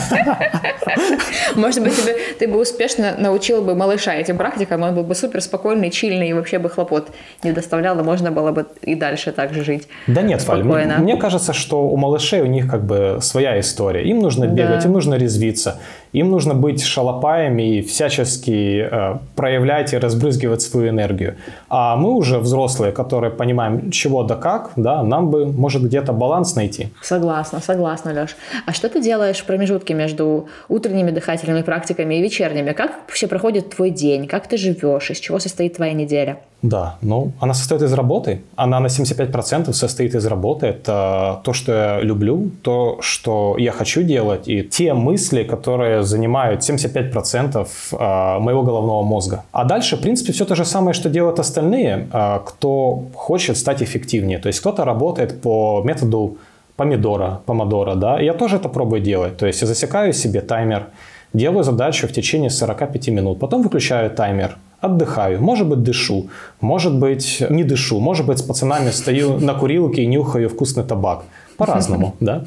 [1.55, 5.41] Может быть, тебе, ты бы успешно научил бы малыша этим практикам, он был бы супер
[5.41, 7.11] спокойный, чильный и вообще бы хлопот
[7.45, 9.87] не доставлял, и можно было бы и дальше так же жить.
[10.09, 14.03] Да нет, Валь, мне, мне кажется, что у малышей у них как бы своя история.
[14.03, 14.89] Им нужно бегать, да.
[14.89, 15.79] им нужно резвиться.
[16.13, 21.37] Им нужно быть шалопаями и всячески э, проявлять и разбрызгивать свою энергию.
[21.69, 26.57] А мы уже взрослые, которые понимаем, чего да как, да, нам бы, может, где-то баланс
[26.57, 26.89] найти.
[27.03, 28.37] Согласна, согласна, Леш.
[28.67, 32.73] А что ты делаешь в промежутке между утренними дыхательными практиками и вечерними?
[32.73, 34.27] Как вообще проходит твой день?
[34.27, 35.11] Как ты живешь?
[35.11, 36.39] Из чего состоит твоя неделя?
[36.63, 38.43] Да, ну, она состоит из работы.
[38.57, 40.67] Она на 75% состоит из работы.
[40.67, 46.61] Это то, что я люблю, то, что я хочу делать, и те мысли, которые занимают
[46.61, 49.45] 75% а, моего головного мозга.
[49.53, 53.83] А дальше, в принципе, все то же самое, что делают остальные, а, кто хочет стать
[53.83, 54.39] эффективнее.
[54.39, 56.37] То есть кто-то работает по методу
[56.77, 59.37] помидора, помодора, да, я тоже это пробую делать.
[59.37, 60.87] То есть я засекаю себе таймер,
[61.35, 66.29] делаю задачу в течение 45 минут, потом выключаю таймер, отдыхаю, может быть, дышу,
[66.61, 71.25] может быть, не дышу, может быть, с пацанами стою на курилке и нюхаю вкусный табак.
[71.67, 72.45] По-разному, да.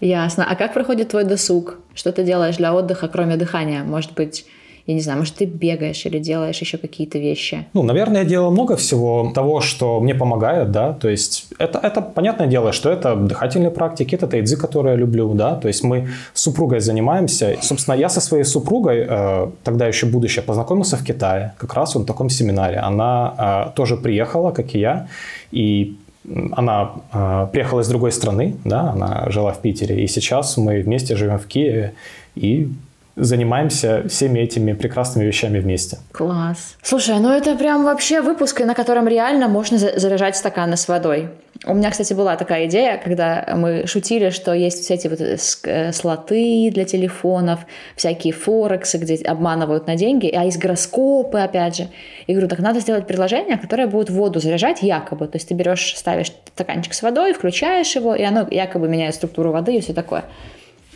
[0.00, 0.46] Ясно.
[0.50, 1.78] А как проходит твой досуг?
[1.94, 3.84] Что ты делаешь для отдыха, кроме дыхания?
[3.84, 4.46] Может быть,
[4.88, 7.66] я не знаю, может, ты бегаешь или делаешь еще какие-то вещи?
[7.74, 12.00] Ну, наверное, я делаю много всего того, что мне помогает, да, то есть это, это
[12.00, 16.08] понятное дело, что это дыхательные практики, это тайцзи, которые я люблю, да, то есть мы
[16.32, 17.56] с супругой занимаемся.
[17.60, 22.06] Собственно, я со своей супругой, э, тогда еще будущее, познакомился в Китае, как раз в
[22.06, 22.78] таком семинаре.
[22.78, 23.34] Она
[23.68, 25.06] э, тоже приехала, как и я,
[25.52, 25.98] и
[26.52, 31.16] она э, приехала из другой страны, да, она жила в Питере, и сейчас мы вместе
[31.16, 31.94] живем в Киеве,
[32.34, 32.70] и
[33.18, 35.98] занимаемся всеми этими прекрасными вещами вместе.
[36.12, 36.76] Класс.
[36.82, 41.28] Слушай, ну это прям вообще выпуск, на котором реально можно заряжать стаканы с водой.
[41.66, 45.92] У меня, кстати, была такая идея, когда мы шутили, что есть все эти вот э,
[45.92, 47.60] слоты для телефонов,
[47.96, 51.88] всякие форексы, где обманывают на деньги, а есть гороскопы, опять же.
[52.28, 55.26] И говорю, так надо сделать приложение, которое будет воду заряжать якобы.
[55.26, 59.50] То есть ты берешь, ставишь стаканчик с водой, включаешь его, и оно якобы меняет структуру
[59.50, 60.24] воды и все такое.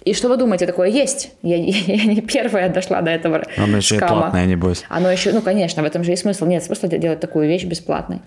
[0.04, 1.32] И что вы думаете, такое есть?
[1.42, 4.12] Я, я, я не первая дошла до этого Оно еще шкама.
[4.12, 4.84] и платное, небось.
[4.88, 6.46] Оно еще, ну, конечно, в этом же и смысл.
[6.46, 8.20] Нет смысла делать такую вещь бесплатной.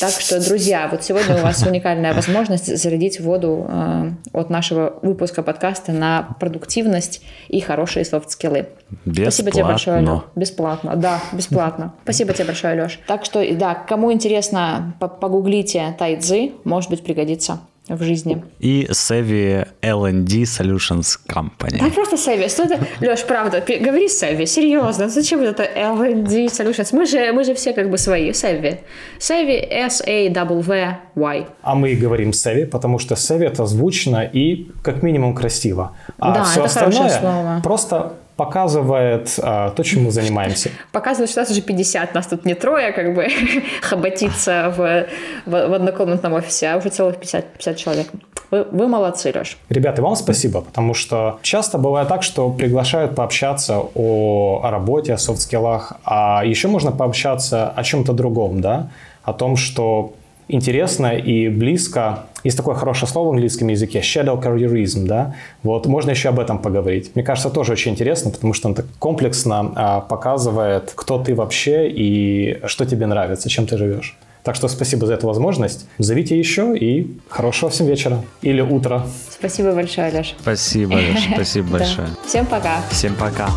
[0.00, 5.42] Так что, друзья, вот сегодня у вас уникальная возможность зарядить воду э, от нашего выпуска
[5.42, 8.68] подкаста на продуктивность и хорошие софт-скиллы.
[9.10, 10.22] Спасибо тебе большое, Леш.
[10.34, 11.94] Бесплатно, да, бесплатно.
[12.04, 13.00] Спасибо тебе большое, Леш.
[13.06, 18.42] Так что, да, кому интересно, погуглите Тайцзы, может быть, пригодится в жизни.
[18.60, 21.78] И Savvy L&D Solutions Company.
[21.80, 22.48] Да просто Savvy.
[22.48, 22.78] Что это?
[23.00, 25.08] Леш, правда, говори Savvy, серьезно.
[25.08, 26.88] Зачем это L&D Solutions?
[26.92, 28.30] Мы же, мы же все как бы свои.
[28.30, 28.78] Savvy.
[29.18, 31.46] Savvy S-A-W-Y.
[31.62, 35.96] А мы говорим Savvy, потому что Savvy это звучно и как минимум красиво.
[36.18, 37.60] А да, все это остальное слово.
[37.62, 40.70] просто показывает а, то, чем мы занимаемся.
[40.92, 43.28] Показывает, что нас уже 50, нас тут не трое, как бы,
[43.82, 45.06] хоботиться в,
[45.46, 48.06] в, в однокомнатном офисе, а уже целых 50, 50 человек.
[48.50, 49.56] Вы, вы молодцы, Леш.
[49.68, 55.18] Ребята, вам спасибо, потому что часто бывает так, что приглашают пообщаться о, о работе, о
[55.18, 58.88] софт-скиллах, а еще можно пообщаться о чем-то другом, да,
[59.22, 60.14] о том, что
[60.48, 62.26] интересно и близко.
[62.44, 65.34] Есть такое хорошее слово в английском языке shadow careerism, да.
[65.62, 67.10] Вот можно еще об этом поговорить.
[67.14, 71.88] Мне кажется, тоже очень интересно, потому что он так комплексно а, показывает, кто ты вообще
[71.88, 74.16] и что тебе нравится, чем ты живешь.
[74.44, 75.86] Так что спасибо за эту возможность.
[75.98, 79.06] Зовите еще и хорошего всем вечера или утра.
[79.30, 80.34] Спасибо большое, Леша.
[80.38, 81.30] Спасибо, Леша.
[81.32, 82.08] Спасибо большое.
[82.26, 82.82] Всем пока.
[82.90, 83.48] Всем пока.